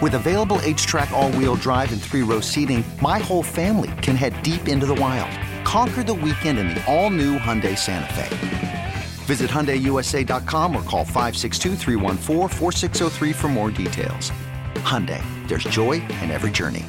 With 0.02 0.16
available 0.16 0.60
H 0.62 0.88
track, 0.88 1.12
all 1.12 1.30
wheel 1.34 1.56
drive, 1.56 1.92
and 1.92 2.02
three 2.02 2.22
row 2.22 2.40
seating, 2.40 2.86
my 3.02 3.20
whole 3.20 3.44
family 3.44 3.92
can 4.02 4.16
head 4.16 4.42
deep 4.44 4.68
into 4.68 4.86
the 4.86 4.96
wild. 4.96 5.30
Conquer 5.66 6.04
the 6.04 6.14
weekend 6.14 6.58
in 6.58 6.70
the 6.70 6.82
all 6.86 7.10
new 7.10 7.38
Hyundai 7.38 7.78
Santa 7.78 8.14
Fe. 8.14 8.94
Visit 9.26 9.50
HyundaiUSA.com 9.50 10.76
or 10.76 10.84
call 10.84 11.06
562-314-4603 11.06 13.36
for 13.36 13.48
more 13.48 13.72
details. 13.72 14.32
Hyundai, 14.76 15.24
there's 15.48 15.64
joy 15.66 15.94
in 15.94 16.32
every 16.32 16.52
journey. 16.52 16.86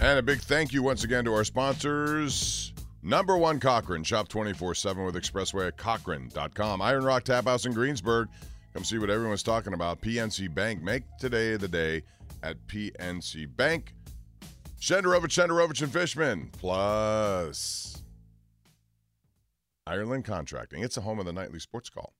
And 0.00 0.18
a 0.18 0.22
big 0.22 0.40
thank 0.40 0.72
you 0.72 0.82
once 0.82 1.04
again 1.04 1.24
to 1.24 1.34
our 1.34 1.44
sponsors. 1.44 2.73
Number 3.06 3.36
one 3.36 3.60
Cochran. 3.60 4.02
Shop 4.02 4.28
24 4.28 4.74
7 4.74 5.04
with 5.04 5.14
Expressway 5.14 5.68
at 5.68 5.76
Cochran.com. 5.76 6.80
Iron 6.80 7.04
Rock 7.04 7.24
Tap 7.24 7.44
House 7.44 7.66
in 7.66 7.74
Greensburg. 7.74 8.28
Come 8.72 8.82
see 8.82 8.96
what 8.98 9.10
everyone's 9.10 9.42
talking 9.42 9.74
about. 9.74 10.00
PNC 10.00 10.52
Bank. 10.52 10.82
Make 10.82 11.02
today 11.20 11.56
the 11.56 11.68
day 11.68 12.02
at 12.42 12.56
PNC 12.66 13.54
Bank. 13.54 13.94
Shenderovich, 14.80 15.28
Shenderovich, 15.28 15.82
and 15.82 15.92
Fishman. 15.92 16.48
Plus 16.58 18.02
Ireland 19.86 20.24
Contracting. 20.24 20.82
It's 20.82 20.94
the 20.94 21.02
home 21.02 21.18
of 21.18 21.26
the 21.26 21.32
nightly 21.32 21.58
sports 21.58 21.90
call. 21.90 22.14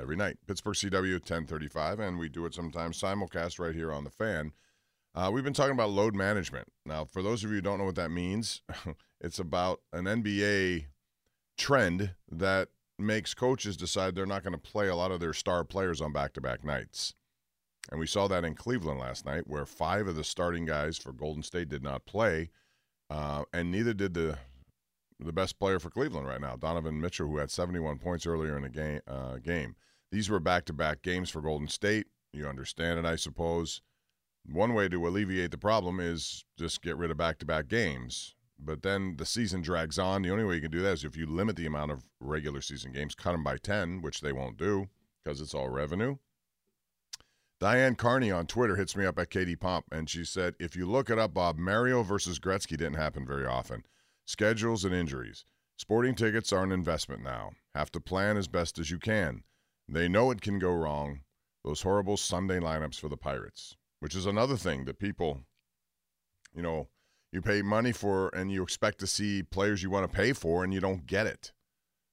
Every 0.00 0.16
night. 0.16 0.38
Pittsburgh 0.46 0.74
CW 0.74 1.12
1035. 1.12 2.00
And 2.00 2.18
we 2.18 2.30
do 2.30 2.46
it 2.46 2.54
sometimes 2.54 2.98
simulcast 2.98 3.58
right 3.58 3.74
here 3.74 3.92
on 3.92 4.04
the 4.04 4.10
fan. 4.10 4.52
Uh, 5.14 5.30
we've 5.32 5.44
been 5.44 5.52
talking 5.52 5.74
about 5.74 5.90
load 5.90 6.14
management. 6.14 6.68
Now, 6.86 7.04
for 7.04 7.22
those 7.22 7.44
of 7.44 7.50
you 7.50 7.56
who 7.56 7.62
don't 7.62 7.78
know 7.78 7.84
what 7.84 7.96
that 7.96 8.10
means, 8.10 8.62
it's 9.22 9.38
about 9.38 9.80
an 9.92 10.04
NBA 10.04 10.86
trend 11.56 12.14
that 12.30 12.68
makes 12.98 13.34
coaches 13.34 13.76
decide 13.76 14.14
they're 14.14 14.26
not 14.26 14.42
going 14.42 14.52
to 14.52 14.58
play 14.58 14.88
a 14.88 14.96
lot 14.96 15.12
of 15.12 15.20
their 15.20 15.32
star 15.32 15.64
players 15.64 16.00
on 16.00 16.12
back 16.12 16.32
to 16.34 16.40
back 16.40 16.64
nights. 16.64 17.14
And 17.90 17.98
we 17.98 18.06
saw 18.06 18.28
that 18.28 18.44
in 18.44 18.54
Cleveland 18.54 19.00
last 19.00 19.24
night, 19.24 19.46
where 19.46 19.66
five 19.66 20.06
of 20.06 20.16
the 20.16 20.24
starting 20.24 20.66
guys 20.66 20.98
for 20.98 21.12
Golden 21.12 21.42
State 21.42 21.68
did 21.68 21.82
not 21.82 22.04
play, 22.04 22.50
uh, 23.10 23.44
and 23.52 23.70
neither 23.70 23.94
did 23.94 24.14
the 24.14 24.38
the 25.18 25.32
best 25.32 25.58
player 25.58 25.78
for 25.78 25.88
Cleveland 25.88 26.26
right 26.26 26.40
now, 26.40 26.56
Donovan 26.56 27.00
Mitchell, 27.00 27.28
who 27.28 27.36
had 27.36 27.50
71 27.50 27.98
points 27.98 28.26
earlier 28.26 28.56
in 28.56 28.62
the 28.62 28.68
game. 28.68 29.00
Uh, 29.06 29.36
game. 29.36 29.76
These 30.10 30.28
were 30.28 30.40
back 30.40 30.64
to 30.64 30.72
back 30.72 31.02
games 31.02 31.30
for 31.30 31.40
Golden 31.40 31.68
State. 31.68 32.06
You 32.32 32.46
understand 32.46 32.98
it, 32.98 33.04
I 33.04 33.16
suppose. 33.16 33.82
One 34.50 34.74
way 34.74 34.88
to 34.88 35.06
alleviate 35.06 35.52
the 35.52 35.58
problem 35.58 36.00
is 36.00 36.44
just 36.58 36.82
get 36.82 36.96
rid 36.96 37.10
of 37.12 37.16
back 37.16 37.38
to 37.38 37.46
back 37.46 37.68
games. 37.68 38.34
But 38.64 38.82
then 38.82 39.16
the 39.16 39.26
season 39.26 39.60
drags 39.60 39.98
on. 39.98 40.22
The 40.22 40.30
only 40.30 40.44
way 40.44 40.54
you 40.54 40.60
can 40.60 40.70
do 40.70 40.82
that 40.82 40.92
is 40.92 41.04
if 41.04 41.16
you 41.16 41.26
limit 41.26 41.56
the 41.56 41.66
amount 41.66 41.90
of 41.90 42.08
regular 42.20 42.60
season 42.60 42.92
games, 42.92 43.14
cut 43.14 43.32
them 43.32 43.42
by 43.42 43.56
10, 43.56 44.02
which 44.02 44.20
they 44.20 44.32
won't 44.32 44.56
do 44.56 44.88
because 45.22 45.40
it's 45.40 45.54
all 45.54 45.68
revenue. 45.68 46.16
Diane 47.60 47.94
Carney 47.94 48.30
on 48.30 48.46
Twitter 48.46 48.76
hits 48.76 48.96
me 48.96 49.04
up 49.04 49.18
at 49.18 49.30
Katie 49.30 49.56
Pomp, 49.56 49.86
and 49.92 50.10
she 50.10 50.24
said, 50.24 50.54
if 50.58 50.74
you 50.74 50.84
look 50.84 51.10
it 51.10 51.18
up, 51.18 51.34
Bob, 51.34 51.58
Mario 51.58 52.02
versus 52.02 52.38
Gretzky 52.40 52.76
didn't 52.76 52.94
happen 52.94 53.26
very 53.26 53.46
often. 53.46 53.84
Schedules 54.24 54.84
and 54.84 54.94
injuries. 54.94 55.44
Sporting 55.76 56.14
tickets 56.14 56.52
are 56.52 56.62
an 56.62 56.72
investment 56.72 57.22
now. 57.22 57.52
Have 57.74 57.90
to 57.92 58.00
plan 58.00 58.36
as 58.36 58.48
best 58.48 58.78
as 58.78 58.90
you 58.90 58.98
can. 58.98 59.44
They 59.88 60.08
know 60.08 60.30
it 60.30 60.40
can 60.40 60.58
go 60.58 60.72
wrong. 60.72 61.20
Those 61.64 61.82
horrible 61.82 62.16
Sunday 62.16 62.58
lineups 62.58 62.98
for 62.98 63.08
the 63.08 63.16
Pirates, 63.16 63.76
which 64.00 64.14
is 64.14 64.26
another 64.26 64.56
thing 64.56 64.84
that 64.86 64.98
people, 64.98 65.42
you 66.54 66.62
know, 66.62 66.88
you 67.32 67.40
pay 67.40 67.62
money 67.62 67.92
for 67.92 68.28
and 68.28 68.52
you 68.52 68.62
expect 68.62 68.98
to 68.98 69.06
see 69.06 69.42
players 69.42 69.82
you 69.82 69.90
want 69.90 70.10
to 70.10 70.16
pay 70.16 70.32
for 70.32 70.62
and 70.62 70.72
you 70.72 70.80
don't 70.80 71.06
get 71.06 71.26
it. 71.26 71.52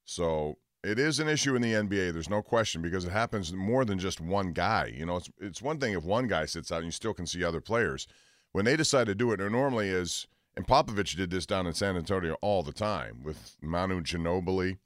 So 0.05 0.57
it 0.83 0.97
is 0.97 1.19
an 1.19 1.27
issue 1.27 1.55
in 1.55 1.61
the 1.61 1.73
NBA. 1.73 2.13
There's 2.13 2.29
no 2.29 2.41
question 2.41 2.81
because 2.81 3.03
it 3.05 3.11
happens 3.11 3.51
more 3.51 3.83
than 3.83 3.99
just 3.99 4.21
one 4.21 4.53
guy. 4.53 4.93
You 4.95 5.05
know, 5.05 5.17
it's 5.17 5.29
it's 5.39 5.61
one 5.61 5.77
thing 5.77 5.93
if 5.93 6.03
one 6.03 6.27
guy 6.27 6.45
sits 6.45 6.71
out 6.71 6.77
and 6.77 6.85
you 6.85 6.91
still 6.91 7.13
can 7.13 7.27
see 7.27 7.43
other 7.43 7.61
players. 7.61 8.07
When 8.53 8.65
they 8.65 8.77
decide 8.77 9.07
to 9.07 9.15
do 9.15 9.31
it, 9.31 9.41
it 9.41 9.51
normally 9.51 9.89
is. 9.89 10.27
And 10.55 10.65
Popovich 10.65 11.15
did 11.15 11.29
this 11.29 11.45
down 11.45 11.67
in 11.67 11.73
San 11.73 11.95
Antonio 11.95 12.35
all 12.41 12.63
the 12.63 12.73
time 12.73 13.23
with 13.23 13.55
Manu 13.61 14.01
Ginobili, 14.01 14.79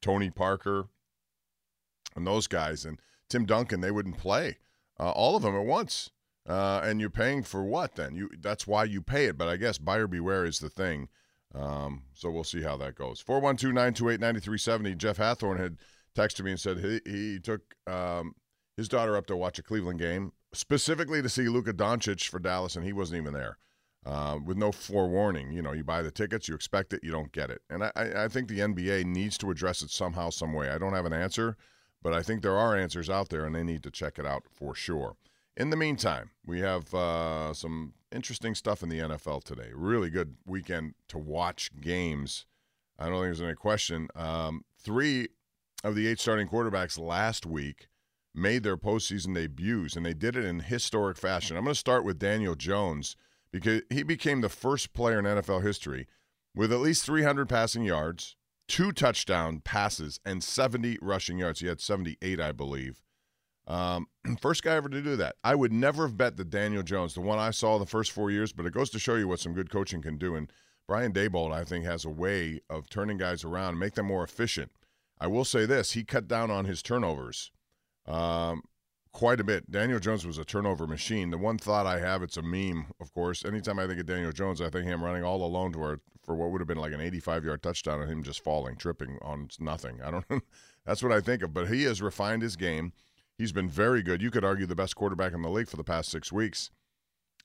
Tony 0.00 0.30
Parker, 0.30 0.88
and 2.14 2.26
those 2.26 2.46
guys, 2.46 2.84
and 2.84 2.98
Tim 3.28 3.46
Duncan. 3.46 3.80
They 3.80 3.90
wouldn't 3.90 4.18
play 4.18 4.58
uh, 4.98 5.10
all 5.10 5.36
of 5.36 5.42
them 5.42 5.54
at 5.54 5.64
once. 5.64 6.10
Uh, 6.48 6.80
and 6.84 7.00
you're 7.00 7.10
paying 7.10 7.42
for 7.42 7.64
what 7.64 7.96
then? 7.96 8.14
You 8.14 8.30
that's 8.40 8.66
why 8.66 8.84
you 8.84 9.02
pay 9.02 9.26
it. 9.26 9.36
But 9.36 9.48
I 9.48 9.56
guess 9.56 9.78
buyer 9.78 10.06
beware 10.06 10.44
is 10.44 10.60
the 10.60 10.70
thing. 10.70 11.08
Um, 11.54 12.02
so 12.14 12.30
we'll 12.30 12.44
see 12.44 12.62
how 12.62 12.76
that 12.76 12.94
goes. 12.94 13.22
412-928-9370. 13.22 14.98
Jeff 14.98 15.16
Hathorne 15.16 15.58
had 15.58 15.78
texted 16.14 16.44
me 16.44 16.50
and 16.52 16.60
said 16.60 16.78
he, 16.78 17.00
he 17.10 17.40
took 17.40 17.74
um, 17.86 18.34
his 18.76 18.88
daughter 18.88 19.16
up 19.16 19.26
to 19.26 19.36
watch 19.36 19.58
a 19.58 19.62
Cleveland 19.62 19.98
game, 19.98 20.32
specifically 20.52 21.22
to 21.22 21.28
see 21.28 21.48
Luka 21.48 21.72
Doncic 21.72 22.28
for 22.28 22.38
Dallas, 22.38 22.76
and 22.76 22.84
he 22.84 22.92
wasn't 22.92 23.20
even 23.22 23.32
there. 23.32 23.58
Uh, 24.04 24.38
with 24.44 24.56
no 24.56 24.70
forewarning, 24.70 25.50
you 25.50 25.60
know, 25.60 25.72
you 25.72 25.82
buy 25.82 26.00
the 26.00 26.12
tickets, 26.12 26.46
you 26.46 26.54
expect 26.54 26.92
it, 26.92 27.02
you 27.02 27.10
don't 27.10 27.32
get 27.32 27.50
it, 27.50 27.60
and 27.68 27.82
I 27.82 27.90
I 27.96 28.28
think 28.28 28.46
the 28.46 28.60
NBA 28.60 29.04
needs 29.04 29.36
to 29.38 29.50
address 29.50 29.82
it 29.82 29.90
somehow, 29.90 30.30
some 30.30 30.52
way. 30.52 30.70
I 30.70 30.78
don't 30.78 30.92
have 30.92 31.06
an 31.06 31.12
answer, 31.12 31.56
but 32.02 32.12
I 32.12 32.22
think 32.22 32.40
there 32.42 32.56
are 32.56 32.76
answers 32.76 33.10
out 33.10 33.30
there, 33.30 33.44
and 33.44 33.52
they 33.52 33.64
need 33.64 33.82
to 33.82 33.90
check 33.90 34.20
it 34.20 34.24
out 34.24 34.44
for 34.48 34.76
sure. 34.76 35.16
In 35.56 35.70
the 35.70 35.76
meantime, 35.76 36.30
we 36.44 36.60
have 36.60 36.92
uh, 36.92 37.54
some 37.54 37.94
interesting 38.12 38.54
stuff 38.54 38.82
in 38.82 38.90
the 38.90 38.98
NFL 38.98 39.42
today. 39.42 39.70
Really 39.74 40.10
good 40.10 40.36
weekend 40.44 40.94
to 41.08 41.18
watch 41.18 41.70
games. 41.80 42.44
I 42.98 43.04
don't 43.04 43.14
think 43.14 43.24
there's 43.24 43.40
any 43.40 43.54
question. 43.54 44.08
Um, 44.14 44.64
three 44.78 45.28
of 45.82 45.94
the 45.94 46.08
eight 46.08 46.20
starting 46.20 46.48
quarterbacks 46.48 46.98
last 46.98 47.46
week 47.46 47.88
made 48.34 48.64
their 48.64 48.76
postseason 48.76 49.34
debuts, 49.34 49.96
and 49.96 50.04
they 50.04 50.12
did 50.12 50.36
it 50.36 50.44
in 50.44 50.60
historic 50.60 51.16
fashion. 51.16 51.56
I'm 51.56 51.64
going 51.64 51.72
to 51.72 51.78
start 51.78 52.04
with 52.04 52.18
Daniel 52.18 52.54
Jones 52.54 53.16
because 53.50 53.80
he 53.88 54.02
became 54.02 54.42
the 54.42 54.50
first 54.50 54.92
player 54.92 55.18
in 55.18 55.24
NFL 55.24 55.62
history 55.62 56.06
with 56.54 56.70
at 56.70 56.80
least 56.80 57.06
300 57.06 57.48
passing 57.48 57.82
yards, 57.82 58.36
two 58.68 58.92
touchdown 58.92 59.60
passes, 59.60 60.20
and 60.24 60.44
70 60.44 60.98
rushing 61.00 61.38
yards. 61.38 61.60
He 61.60 61.66
had 61.66 61.80
78, 61.80 62.40
I 62.40 62.52
believe. 62.52 63.02
Um, 63.66 64.06
first 64.40 64.62
guy 64.62 64.74
ever 64.74 64.88
to 64.88 65.02
do 65.02 65.16
that. 65.16 65.36
I 65.42 65.54
would 65.54 65.72
never 65.72 66.06
have 66.06 66.16
bet 66.16 66.36
that 66.36 66.50
Daniel 66.50 66.82
Jones, 66.82 67.14
the 67.14 67.20
one 67.20 67.38
I 67.38 67.50
saw 67.50 67.78
the 67.78 67.86
first 67.86 68.12
four 68.12 68.30
years, 68.30 68.52
but 68.52 68.66
it 68.66 68.72
goes 68.72 68.90
to 68.90 68.98
show 68.98 69.16
you 69.16 69.28
what 69.28 69.40
some 69.40 69.54
good 69.54 69.70
coaching 69.70 70.02
can 70.02 70.18
do. 70.18 70.34
And 70.36 70.50
Brian 70.86 71.12
Daboll, 71.12 71.52
I 71.52 71.64
think, 71.64 71.84
has 71.84 72.04
a 72.04 72.10
way 72.10 72.60
of 72.70 72.88
turning 72.88 73.18
guys 73.18 73.44
around 73.44 73.70
and 73.70 73.80
make 73.80 73.94
them 73.94 74.06
more 74.06 74.22
efficient. 74.22 74.70
I 75.18 75.26
will 75.26 75.44
say 75.44 75.66
this: 75.66 75.92
he 75.92 76.04
cut 76.04 76.28
down 76.28 76.50
on 76.50 76.66
his 76.66 76.82
turnovers 76.82 77.50
um, 78.06 78.62
quite 79.12 79.40
a 79.40 79.44
bit. 79.44 79.70
Daniel 79.70 79.98
Jones 79.98 80.26
was 80.26 80.38
a 80.38 80.44
turnover 80.44 80.86
machine. 80.86 81.30
The 81.30 81.38
one 81.38 81.58
thought 81.58 81.86
I 81.86 81.98
have, 81.98 82.22
it's 82.22 82.36
a 82.36 82.42
meme, 82.42 82.86
of 83.00 83.12
course. 83.12 83.44
Anytime 83.44 83.78
I 83.78 83.86
think 83.86 83.98
of 84.00 84.06
Daniel 84.06 84.32
Jones, 84.32 84.60
I 84.60 84.70
think 84.70 84.86
him 84.86 85.02
running 85.02 85.24
all 85.24 85.42
alone 85.42 85.72
to 85.72 85.80
our, 85.80 86.00
for 86.22 86.36
what 86.36 86.50
would 86.50 86.60
have 86.60 86.68
been 86.68 86.78
like 86.78 86.92
an 86.92 87.00
85-yard 87.00 87.62
touchdown, 87.62 88.02
and 88.02 88.10
him 88.10 88.22
just 88.22 88.44
falling, 88.44 88.76
tripping 88.76 89.18
on 89.22 89.48
nothing. 89.58 90.00
I 90.02 90.10
don't. 90.10 90.26
that's 90.84 91.02
what 91.02 91.12
I 91.12 91.20
think 91.20 91.42
of. 91.42 91.54
But 91.54 91.68
he 91.68 91.84
has 91.84 92.02
refined 92.02 92.42
his 92.42 92.56
game. 92.56 92.92
He's 93.38 93.52
been 93.52 93.68
very 93.68 94.02
good. 94.02 94.22
You 94.22 94.30
could 94.30 94.44
argue 94.44 94.66
the 94.66 94.74
best 94.74 94.96
quarterback 94.96 95.32
in 95.32 95.42
the 95.42 95.50
league 95.50 95.68
for 95.68 95.76
the 95.76 95.84
past 95.84 96.10
six 96.10 96.32
weeks. 96.32 96.70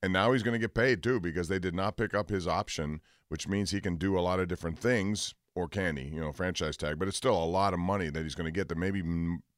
And 0.02 0.14
now 0.14 0.32
he's 0.32 0.44
going 0.44 0.54
to 0.54 0.60
get 0.60 0.74
paid 0.74 1.04
too 1.04 1.20
because 1.20 1.48
they 1.48 1.60
did 1.60 1.76
not 1.76 1.98
pick 1.98 2.14
up 2.14 2.30
his 2.30 2.48
option, 2.48 3.02
which 3.30 3.48
means 3.48 3.72
he 3.72 3.82
can 3.82 3.98
do 3.98 4.18
a 4.18 4.22
lot 4.22 4.40
of 4.40 4.48
different 4.48 4.80
things. 4.80 5.34
Or 5.54 5.68
can 5.68 5.98
he? 5.98 6.06
You 6.06 6.22
know, 6.22 6.32
franchise 6.32 6.78
tag, 6.78 6.98
but 6.98 7.10
it's 7.10 7.18
still 7.18 7.36
a 7.36 7.44
lot 7.44 7.74
of 7.74 7.80
money 7.80 8.10
that 8.10 8.24
he's 8.24 8.36
going 8.36 8.46
to 8.46 8.58
get 8.58 8.70
that 8.70 8.78
maybe 8.78 9.04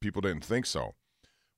people 0.01 0.21
didn't 0.21 0.43
think 0.43 0.65
so. 0.65 0.95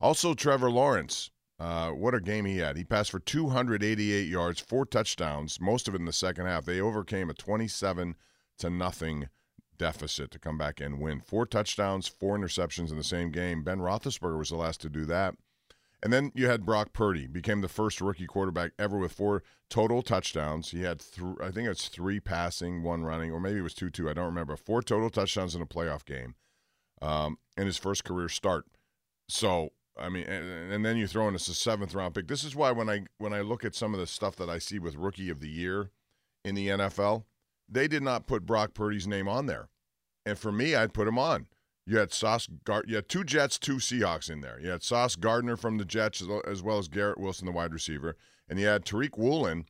Also, 0.01 0.33
Trevor 0.33 0.69
Lawrence. 0.69 1.31
Uh, 1.57 1.91
what 1.91 2.13
a 2.13 2.19
game 2.19 2.43
he 2.43 2.57
had. 2.57 2.75
He 2.75 2.83
passed 2.83 3.11
for 3.11 3.19
288 3.19 4.27
yards, 4.27 4.59
four 4.59 4.85
touchdowns, 4.85 5.61
most 5.61 5.87
of 5.87 5.95
it 5.95 5.99
in 5.99 6.05
the 6.05 6.11
second 6.11 6.47
half. 6.47 6.65
They 6.65 6.81
overcame 6.81 7.29
a 7.29 7.33
27 7.33 8.15
to 8.57 8.69
nothing 8.69 9.29
deficit 9.77 10.31
to 10.31 10.39
come 10.39 10.57
back 10.57 10.79
and 10.79 10.99
win. 10.99 11.21
Four 11.21 11.45
touchdowns, 11.45 12.07
four 12.07 12.37
interceptions 12.37 12.91
in 12.91 12.97
the 12.97 13.03
same 13.03 13.31
game. 13.31 13.63
Ben 13.63 13.79
Roethlisberger 13.79 14.37
was 14.37 14.49
the 14.49 14.55
last 14.55 14.81
to 14.81 14.89
do 14.89 15.05
that. 15.05 15.35
And 16.03 16.13
then 16.13 16.31
you 16.35 16.47
had 16.47 16.65
Brock 16.65 16.93
Purdy, 16.93 17.25
became 17.25 17.61
the 17.61 17.67
first 17.67 17.99
rookie 17.99 18.27
quarterback 18.27 18.71
ever 18.77 18.97
with 18.97 19.13
four 19.13 19.43
total 19.69 20.03
touchdowns. 20.03 20.69
He 20.69 20.83
had, 20.83 20.99
th- 20.99 21.37
I 21.41 21.49
think 21.49 21.67
it's 21.67 21.87
three 21.87 22.19
passing, 22.19 22.83
one 22.83 23.03
running, 23.03 23.31
or 23.31 23.39
maybe 23.39 23.59
it 23.59 23.63
was 23.63 23.73
two 23.73 23.89
two. 23.89 24.09
I 24.09 24.13
don't 24.13 24.25
remember. 24.25 24.55
Four 24.55 24.83
total 24.83 25.09
touchdowns 25.09 25.55
in 25.55 25.61
a 25.61 25.65
playoff 25.65 26.05
game, 26.05 26.35
um, 27.01 27.39
in 27.57 27.65
his 27.65 27.77
first 27.77 28.03
career 28.03 28.29
start. 28.29 28.65
So 29.27 29.71
I 29.97 30.09
mean, 30.09 30.25
and, 30.25 30.73
and 30.73 30.85
then 30.85 30.97
you 30.97 31.07
throw 31.07 31.27
in 31.27 31.35
a 31.35 31.39
seventh 31.39 31.95
round 31.95 32.15
pick. 32.15 32.27
This 32.27 32.43
is 32.43 32.55
why 32.55 32.71
when 32.71 32.89
I 32.89 33.05
when 33.17 33.33
I 33.33 33.41
look 33.41 33.63
at 33.63 33.75
some 33.75 33.93
of 33.93 33.99
the 33.99 34.07
stuff 34.07 34.35
that 34.35 34.49
I 34.49 34.59
see 34.59 34.77
with 34.77 34.95
rookie 34.95 35.29
of 35.29 35.39
the 35.39 35.49
year 35.49 35.91
in 36.43 36.55
the 36.55 36.67
NFL, 36.67 37.23
they 37.67 37.87
did 37.87 38.03
not 38.03 38.27
put 38.27 38.45
Brock 38.45 38.73
Purdy's 38.73 39.07
name 39.07 39.27
on 39.27 39.45
there, 39.45 39.69
and 40.25 40.37
for 40.37 40.51
me, 40.51 40.75
I'd 40.75 40.93
put 40.93 41.07
him 41.07 41.19
on. 41.19 41.47
You 41.85 41.97
had 41.97 42.11
Sauce 42.11 42.47
Gard- 42.63 42.89
you 42.89 42.95
had 42.95 43.07
two 43.09 43.23
Jets, 43.23 43.59
two 43.59 43.75
Seahawks 43.75 44.29
in 44.29 44.41
there. 44.41 44.59
You 44.59 44.69
had 44.69 44.81
Sauce 44.81 45.15
Gardner 45.15 45.55
from 45.55 45.77
the 45.77 45.85
Jets 45.85 46.23
as 46.47 46.63
well 46.63 46.77
as 46.79 46.87
Garrett 46.87 47.19
Wilson, 47.19 47.45
the 47.45 47.51
wide 47.51 47.73
receiver, 47.73 48.15
and 48.49 48.59
you 48.59 48.65
had 48.65 48.85
Tariq 48.85 49.17
Woolen, 49.17 49.67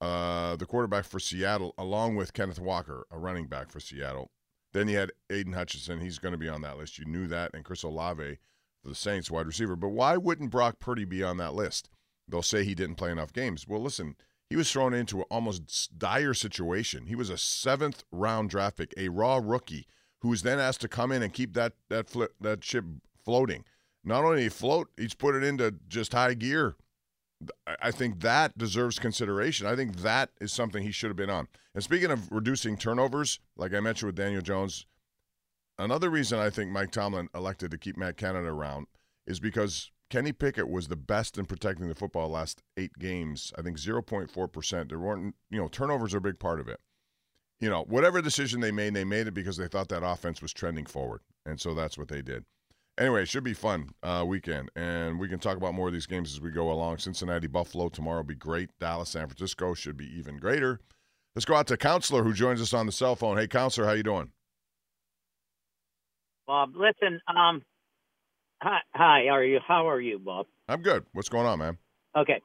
uh, 0.00 0.56
the 0.56 0.66
quarterback 0.66 1.06
for 1.06 1.18
Seattle, 1.18 1.74
along 1.78 2.16
with 2.16 2.34
Kenneth 2.34 2.60
Walker, 2.60 3.06
a 3.10 3.18
running 3.18 3.46
back 3.46 3.70
for 3.70 3.80
Seattle. 3.80 4.30
Then 4.74 4.88
you 4.88 4.98
had 4.98 5.12
Aidan 5.30 5.54
Hutchinson. 5.54 6.00
He's 6.00 6.18
going 6.18 6.32
to 6.32 6.38
be 6.38 6.48
on 6.50 6.60
that 6.60 6.76
list. 6.76 6.98
You 6.98 7.06
knew 7.06 7.26
that, 7.28 7.52
and 7.54 7.64
Chris 7.64 7.82
Olave 7.82 8.38
the 8.86 8.94
Saints, 8.94 9.30
wide 9.30 9.46
receiver. 9.46 9.76
But 9.76 9.88
why 9.88 10.16
wouldn't 10.16 10.50
Brock 10.50 10.78
Purdy 10.78 11.04
be 11.04 11.22
on 11.22 11.36
that 11.38 11.54
list? 11.54 11.90
They'll 12.28 12.42
say 12.42 12.64
he 12.64 12.74
didn't 12.74 12.96
play 12.96 13.10
enough 13.10 13.32
games. 13.32 13.66
Well, 13.68 13.82
listen, 13.82 14.16
he 14.48 14.56
was 14.56 14.70
thrown 14.70 14.94
into 14.94 15.18
an 15.18 15.24
almost 15.30 15.98
dire 15.98 16.34
situation. 16.34 17.06
He 17.06 17.16
was 17.16 17.30
a 17.30 17.38
seventh 17.38 18.04
round 18.12 18.50
draft 18.50 18.78
pick, 18.78 18.94
a 18.96 19.08
raw 19.08 19.40
rookie 19.42 19.86
who 20.20 20.28
was 20.28 20.42
then 20.42 20.58
asked 20.58 20.80
to 20.82 20.88
come 20.88 21.12
in 21.12 21.22
and 21.22 21.32
keep 21.32 21.54
that 21.54 21.74
that 21.88 22.14
that 22.40 22.64
ship 22.64 22.84
floating. 23.24 23.64
Not 24.04 24.24
only 24.24 24.42
he 24.42 24.48
float, 24.48 24.88
he's 24.96 25.14
put 25.14 25.34
it 25.34 25.42
into 25.42 25.74
just 25.88 26.12
high 26.12 26.34
gear. 26.34 26.76
I 27.82 27.90
think 27.90 28.20
that 28.20 28.56
deserves 28.56 28.98
consideration. 28.98 29.66
I 29.66 29.76
think 29.76 29.96
that 29.96 30.30
is 30.40 30.52
something 30.52 30.82
he 30.82 30.92
should 30.92 31.10
have 31.10 31.16
been 31.16 31.28
on. 31.28 31.48
And 31.74 31.84
speaking 31.84 32.10
of 32.10 32.30
reducing 32.32 32.78
turnovers, 32.78 33.40
like 33.56 33.74
I 33.74 33.80
mentioned 33.80 34.06
with 34.06 34.16
Daniel 34.16 34.40
Jones, 34.40 34.86
another 35.78 36.08
reason 36.08 36.38
I 36.38 36.48
think 36.48 36.70
Mike 36.70 36.92
Tomlin 36.92 37.28
elected 37.34 37.72
to 37.72 37.78
keep 37.78 37.98
Matt 37.98 38.16
Canada 38.16 38.48
around 38.48 38.86
is 39.26 39.38
because 39.38 39.90
Kenny 40.08 40.32
Pickett 40.32 40.68
was 40.68 40.88
the 40.88 40.96
best 40.96 41.36
in 41.36 41.46
protecting 41.46 41.88
the 41.88 41.94
football 41.94 42.28
last 42.28 42.62
eight 42.76 42.92
games. 42.98 43.52
I 43.58 43.62
think 43.62 43.78
0.4%. 43.78 44.88
There 44.88 44.98
weren't, 44.98 45.34
you 45.50 45.58
know, 45.58 45.68
turnovers 45.68 46.14
are 46.14 46.18
a 46.18 46.20
big 46.20 46.38
part 46.38 46.60
of 46.60 46.68
it 46.68 46.80
you 47.60 47.70
know, 47.70 47.84
whatever 47.84 48.20
decision 48.20 48.60
they 48.60 48.70
made, 48.70 48.94
they 48.94 49.04
made 49.04 49.26
it 49.26 49.34
because 49.34 49.56
they 49.56 49.68
thought 49.68 49.88
that 49.88 50.04
offense 50.04 50.42
was 50.42 50.52
trending 50.52 50.86
forward. 50.86 51.20
And 51.44 51.60
so 51.60 51.74
that's 51.74 51.96
what 51.96 52.08
they 52.08 52.22
did. 52.22 52.44
Anyway, 52.98 53.22
it 53.22 53.28
should 53.28 53.44
be 53.44 53.52
fun 53.52 53.90
uh, 54.02 54.24
weekend, 54.26 54.70
and 54.74 55.18
we 55.18 55.28
can 55.28 55.38
talk 55.38 55.58
about 55.58 55.74
more 55.74 55.88
of 55.88 55.92
these 55.92 56.06
games 56.06 56.32
as 56.32 56.40
we 56.40 56.50
go 56.50 56.70
along. 56.70 56.96
Cincinnati, 56.96 57.46
Buffalo 57.46 57.90
tomorrow 57.90 58.18
will 58.18 58.24
be 58.24 58.34
great. 58.34 58.70
Dallas, 58.80 59.10
San 59.10 59.26
Francisco 59.26 59.74
should 59.74 59.98
be 59.98 60.06
even 60.18 60.38
greater. 60.38 60.80
Let's 61.34 61.44
go 61.44 61.54
out 61.54 61.66
to 61.66 61.76
Counselor 61.76 62.22
who 62.22 62.32
joins 62.32 62.62
us 62.62 62.72
on 62.72 62.86
the 62.86 62.92
cell 62.92 63.14
phone. 63.14 63.36
Hey, 63.36 63.48
Counselor, 63.48 63.86
how 63.86 63.92
you 63.92 64.02
doing? 64.02 64.30
Bob, 66.46 66.70
listen. 66.74 67.20
Um, 67.28 67.62
hi, 68.60 68.78
hi. 68.92 69.24
How 69.28 69.36
are 69.36 69.44
you? 69.44 69.60
How 69.66 69.88
are 69.88 70.00
you, 70.00 70.18
Bob? 70.18 70.46
I'm 70.68 70.82
good. 70.82 71.04
What's 71.12 71.28
going 71.28 71.46
on, 71.46 71.58
man? 71.58 71.78
Okay. 72.16 72.40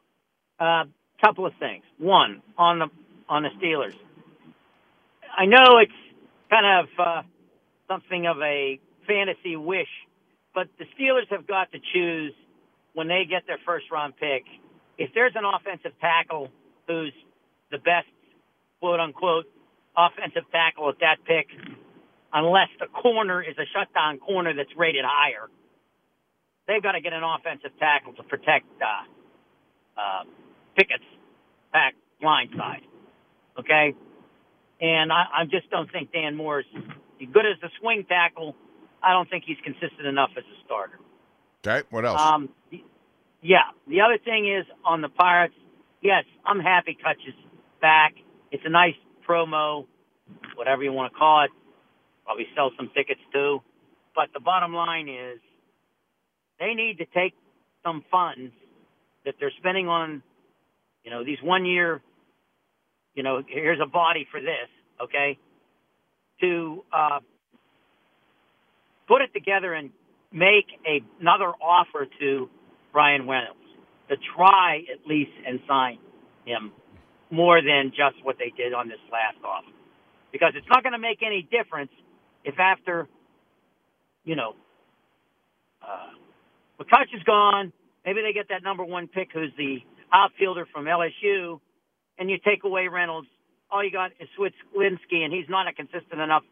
A 0.60 0.63
uh, 0.63 0.84
couple 1.24 1.45
of 1.45 1.54
things. 1.60 1.84
One 1.97 2.41
on 2.58 2.80
the 2.80 2.88
on 3.30 3.43
the 3.43 3.50
Steelers. 3.62 3.95
I 5.36 5.45
know 5.45 5.80
it's 5.80 5.91
kind 6.50 6.65
of 6.65 7.00
uh, 7.00 7.21
something 7.88 8.28
of 8.28 8.38
a 8.41 8.80
fantasy 9.08 9.56
wish, 9.56 9.88
but 10.54 10.67
the 10.78 10.86
Steelers 10.97 11.30
have 11.30 11.47
got 11.47 11.71
to 11.71 11.80
choose 11.93 12.34
when 12.93 13.08
they 13.08 13.24
get 13.30 13.43
their 13.47 13.60
first 13.65 13.86
round 13.91 14.13
pick. 14.17 14.43
If 14.97 15.12
there's 15.15 15.34
an 15.36 15.43
offensive 15.45 15.93
tackle 16.02 16.50
who's 16.88 17.13
the 17.71 17.78
best, 17.78 18.08
quote 18.80 19.00
unquote, 19.00 19.45
offensive 19.97 20.43
tackle 20.52 20.89
at 20.89 21.00
that 21.00 21.17
pick, 21.26 21.47
unless 22.34 22.69
the 22.80 22.88
corner 22.88 23.41
is 23.41 23.56
a 23.58 23.65
shutdown 23.74 24.19
corner 24.19 24.54
that's 24.54 24.76
rated 24.78 25.06
higher, 25.08 25.50
they've 26.67 26.82
got 26.82 26.93
to 26.93 27.02
get 27.02 27.13
an 27.13 27.24
offensive 27.24 27.71
tackle 27.80 28.13
to 28.13 28.24
protect 28.24 28.65
uh, 28.82 30.00
uh, 30.00 30.24
Pickett's 30.76 31.04
back 31.74 31.93
line 32.21 32.50
side. 32.58 32.82
Okay? 33.60 33.95
And 34.80 35.12
I, 35.12 35.26
I 35.41 35.45
just 35.45 35.69
don't 35.69 35.91
think 35.91 36.12
Dan 36.12 36.36
Moore's 36.36 36.65
good 37.19 37.45
as 37.45 37.62
a 37.63 37.69
swing 37.80 38.06
tackle. 38.08 38.56
I 39.04 39.13
don't 39.13 39.30
think 39.30 39.43
he's 39.45 39.58
consistent 39.63 40.08
enough 40.08 40.32
as 40.38 40.43
a 40.43 40.65
starter. 40.65 41.00
Okay, 41.65 41.86
what 41.91 42.06
else? 42.06 42.19
Um, 42.19 42.50
yeah, 43.41 43.69
the 43.88 44.02
other 44.02 44.17
thing 44.24 44.52
is 44.52 44.65
on 44.86 45.02
the 45.02 45.10
Pirates. 45.10 45.54
Yes, 46.02 46.24
I'm 46.45 46.60
happy 46.60 46.97
Kutch 47.04 47.28
is 47.28 47.36
back. 47.82 48.13
It's 48.52 48.63
a 48.65 48.69
nice 48.69 48.95
promo, 49.28 49.86
whatever 50.56 50.84
you 50.84 50.91
want 50.91 51.13
to 51.13 51.17
call 51.17 51.43
it. 51.43 51.52
Probably 52.26 52.47
sell 52.56 52.71
some 52.78 52.89
tickets 52.95 53.19
too. 53.32 53.62
But 54.15 54.30
the 54.34 54.39
bottom 54.39 54.74
line 54.74 55.08
is, 55.08 55.39
they 56.62 56.74
need 56.76 57.00
to 57.00 57.06
take 57.06 57.34
some 57.84 58.06
funds 58.10 58.54
that 59.26 59.36
they're 59.39 59.52
spending 59.60 59.89
on, 59.89 60.24
you 61.04 61.12
know, 61.12 61.26
these 61.26 61.39
one 61.43 61.65
year 61.65 62.02
you 63.15 63.24
know, 63.24 63.41
here's 63.47 63.80
a 63.82 63.86
body 63.88 64.28
for 64.32 64.39
this, 64.39 64.69
okay? 65.02 65.38
To 66.41 66.84
uh, 66.91 67.19
put 69.08 69.21
it 69.21 69.34
together 69.34 69.74
and 69.74 69.91
make 70.32 70.65
a, 70.88 71.04
another 71.19 71.52
offer 71.62 72.08
to 72.19 72.50
Brian 72.93 73.28
Reynolds 73.28 73.60
to 74.10 74.15
try 74.36 74.84
at 74.91 75.06
least 75.08 75.32
and 75.45 75.60
sign 75.67 75.97
him 76.45 76.71
more 77.30 77.62
than 77.62 77.91
just 77.91 78.24
what 78.24 78.38
they 78.38 78.52
did 78.56 78.74
on 78.74 78.88
this 78.88 79.00
last 79.12 79.43
offer. 79.45 79.67
Because 80.32 80.54
it's 80.56 80.67
not 80.69 80.84
going 80.84 80.93
to 80.93 81.00
make 81.00 81.19
any 81.26 81.47
difference 81.50 81.91
if 82.43 82.58
after, 82.60 83.08
you 84.24 84.36
know, 84.36 84.56
uh, 85.82 86.12
McCutch 86.82 87.15
is 87.15 87.24
gone, 87.24 87.72
maybe 88.06 88.22
they 88.22 88.34
get 88.34 88.50
that 88.50 88.63
number 88.63 88.84
one 88.84 89.08
pick 89.08 89.30
who's 89.34 89.52
the 89.58 89.78
outfielder 90.13 90.67
from 90.74 90.86
LSU, 90.86 91.60
and 92.17 92.30
you 92.30 92.38
take 92.44 92.63
away 92.63 92.88
Reynolds, 92.88 93.28
all 93.70 93.84
you 93.84 93.91
got 93.91 94.12
is 94.20 94.28
Switlinski, 94.38 95.24
and 95.24 95.34
he's 95.34 95.50
not 95.50 95.67
a 95.67 95.74
consistent 95.74 96.20
enough 96.20 96.44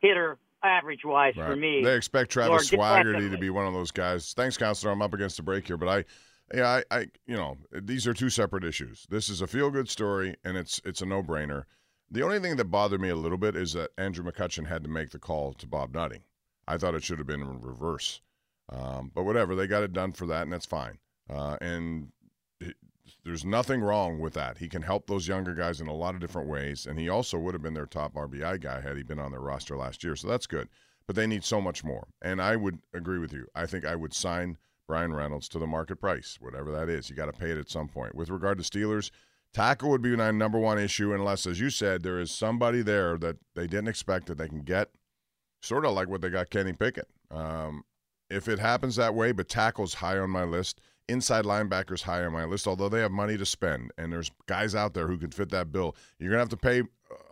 hitter 0.00 0.38
average 0.62 1.00
wise 1.04 1.36
right. 1.36 1.50
for 1.50 1.56
me. 1.56 1.82
They 1.84 1.96
expect 1.96 2.30
Travis 2.30 2.70
Swaggerty 2.70 3.30
to 3.30 3.38
be 3.38 3.50
one 3.50 3.66
of 3.66 3.74
those 3.74 3.90
guys. 3.90 4.32
Thanks, 4.32 4.56
counselor. 4.56 4.92
I'm 4.92 5.02
up 5.02 5.14
against 5.14 5.36
the 5.36 5.42
break 5.42 5.66
here, 5.66 5.76
but 5.76 5.88
I 5.88 6.04
Yeah, 6.52 6.82
I, 6.90 6.96
I, 6.96 7.00
you 7.26 7.36
know, 7.36 7.56
these 7.72 8.06
are 8.06 8.14
two 8.14 8.30
separate 8.30 8.64
issues. 8.64 9.06
This 9.10 9.28
is 9.28 9.40
a 9.40 9.46
feel 9.46 9.70
good 9.70 9.88
story, 9.88 10.36
and 10.44 10.56
it's 10.56 10.80
it's 10.84 11.02
a 11.02 11.06
no 11.06 11.22
brainer. 11.22 11.64
The 12.10 12.22
only 12.22 12.38
thing 12.40 12.56
that 12.56 12.66
bothered 12.66 13.00
me 13.00 13.08
a 13.08 13.16
little 13.16 13.38
bit 13.38 13.56
is 13.56 13.72
that 13.72 13.90
Andrew 13.98 14.24
McCutchen 14.24 14.66
had 14.66 14.82
to 14.84 14.90
make 14.90 15.10
the 15.10 15.18
call 15.18 15.52
to 15.54 15.66
Bob 15.66 15.94
Nutting. 15.94 16.22
I 16.66 16.78
thought 16.78 16.94
it 16.94 17.02
should 17.02 17.18
have 17.18 17.26
been 17.26 17.42
in 17.42 17.60
reverse, 17.60 18.20
um, 18.70 19.10
but 19.14 19.24
whatever. 19.24 19.54
They 19.54 19.66
got 19.66 19.82
it 19.82 19.92
done 19.92 20.12
for 20.12 20.26
that, 20.26 20.42
and 20.42 20.52
that's 20.52 20.66
fine. 20.66 20.98
Uh, 21.28 21.56
and 21.60 22.08
it, 22.60 22.76
there's 23.24 23.44
nothing 23.44 23.80
wrong 23.80 24.18
with 24.18 24.34
that. 24.34 24.58
He 24.58 24.68
can 24.68 24.82
help 24.82 25.06
those 25.06 25.28
younger 25.28 25.54
guys 25.54 25.80
in 25.80 25.86
a 25.86 25.94
lot 25.94 26.14
of 26.14 26.20
different 26.20 26.48
ways, 26.48 26.86
and 26.86 26.98
he 26.98 27.08
also 27.08 27.38
would 27.38 27.54
have 27.54 27.62
been 27.62 27.74
their 27.74 27.86
top 27.86 28.14
RBI 28.14 28.60
guy 28.60 28.80
had 28.80 28.96
he 28.96 29.02
been 29.02 29.18
on 29.18 29.30
their 29.30 29.40
roster 29.40 29.76
last 29.76 30.04
year. 30.04 30.16
So 30.16 30.28
that's 30.28 30.46
good. 30.46 30.68
But 31.06 31.16
they 31.16 31.26
need 31.26 31.44
so 31.44 31.60
much 31.60 31.84
more, 31.84 32.08
and 32.22 32.40
I 32.40 32.56
would 32.56 32.78
agree 32.94 33.18
with 33.18 33.32
you. 33.32 33.46
I 33.54 33.66
think 33.66 33.84
I 33.84 33.94
would 33.94 34.14
sign 34.14 34.56
Brian 34.86 35.12
Reynolds 35.12 35.48
to 35.50 35.58
the 35.58 35.66
market 35.66 35.96
price, 35.96 36.38
whatever 36.40 36.70
that 36.72 36.88
is. 36.88 37.10
You 37.10 37.16
got 37.16 37.26
to 37.26 37.32
pay 37.32 37.50
it 37.50 37.58
at 37.58 37.68
some 37.68 37.88
point. 37.88 38.14
With 38.14 38.30
regard 38.30 38.56
to 38.56 38.64
Steelers, 38.64 39.10
tackle 39.52 39.90
would 39.90 40.00
be 40.00 40.16
my 40.16 40.30
number 40.30 40.58
one 40.58 40.78
issue, 40.78 41.12
unless, 41.12 41.46
as 41.46 41.60
you 41.60 41.68
said, 41.68 42.02
there 42.02 42.18
is 42.18 42.30
somebody 42.30 42.80
there 42.80 43.18
that 43.18 43.36
they 43.54 43.66
didn't 43.66 43.88
expect 43.88 44.26
that 44.26 44.38
they 44.38 44.48
can 44.48 44.62
get, 44.62 44.90
sort 45.60 45.84
of 45.84 45.92
like 45.92 46.08
what 46.08 46.22
they 46.22 46.30
got 46.30 46.48
Kenny 46.48 46.72
Pickett. 46.72 47.08
Um, 47.30 47.84
if 48.34 48.48
it 48.48 48.58
happens 48.58 48.96
that 48.96 49.14
way, 49.14 49.32
but 49.32 49.48
tackles 49.48 49.94
high 49.94 50.18
on 50.18 50.30
my 50.30 50.44
list, 50.44 50.80
inside 51.08 51.44
linebackers 51.44 52.02
high 52.02 52.24
on 52.24 52.32
my 52.32 52.44
list, 52.44 52.66
although 52.66 52.88
they 52.88 53.00
have 53.00 53.12
money 53.12 53.36
to 53.36 53.46
spend 53.46 53.90
and 53.98 54.12
there's 54.12 54.30
guys 54.46 54.74
out 54.74 54.94
there 54.94 55.06
who 55.06 55.18
can 55.18 55.30
fit 55.30 55.50
that 55.50 55.70
bill, 55.70 55.94
you're 56.18 56.30
going 56.30 56.38
to 56.38 56.42
have 56.42 56.48
to 56.48 56.56
pay 56.56 56.82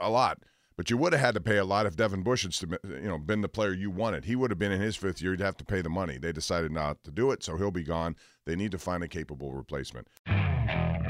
a 0.01 0.11
lot. 0.11 0.39
But 0.77 0.89
you 0.91 0.97
would 0.97 1.13
have 1.13 1.21
had 1.21 1.35
to 1.35 1.41
pay 1.41 1.59
a 1.59 1.65
lot 1.65 1.85
if 1.87 1.97
Devin 1.97 2.23
Bush 2.23 2.45
had 2.45 2.81
you 2.83 3.09
know 3.09 3.19
been 3.19 3.43
the 3.43 3.49
player 3.49 3.73
you 3.73 3.91
wanted. 3.91 4.25
He 4.25 4.35
would 4.37 4.51
have 4.51 4.59
been 4.59 4.73
in 4.73 4.81
his 4.81 4.97
fifth 4.97 5.21
year. 5.21 5.33
You'd 5.33 5.41
have 5.41 5.57
to 5.59 5.65
pay 5.65 5.83
the 5.83 5.91
money. 5.91 6.17
They 6.17 6.33
decided 6.33 6.73
not 6.73 7.05
to 7.05 7.11
do 7.11 7.31
it, 7.31 7.43
so 7.43 7.57
he'll 7.57 7.71
be 7.71 7.85
gone. 7.85 8.17
They 8.47 8.57
need 8.57 8.71
to 8.73 8.79
find 8.79 9.03
a 9.03 9.09
capable 9.09 9.53
replacement. 9.53 10.09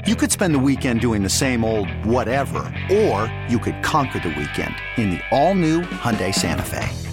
You 0.05 0.15
could 0.15 0.33
spend 0.33 0.53
the 0.53 0.59
weekend 0.59 0.99
doing 0.99 1.23
the 1.23 1.29
same 1.29 1.63
old 1.63 1.89
whatever, 2.05 2.59
or 2.91 3.33
you 3.47 3.57
could 3.57 3.81
conquer 3.83 4.19
the 4.19 4.29
weekend 4.29 4.75
in 4.97 5.11
the 5.11 5.21
all-new 5.31 5.81
Hyundai 5.81 6.35
Santa 6.35 6.63
Fe. 6.63 7.12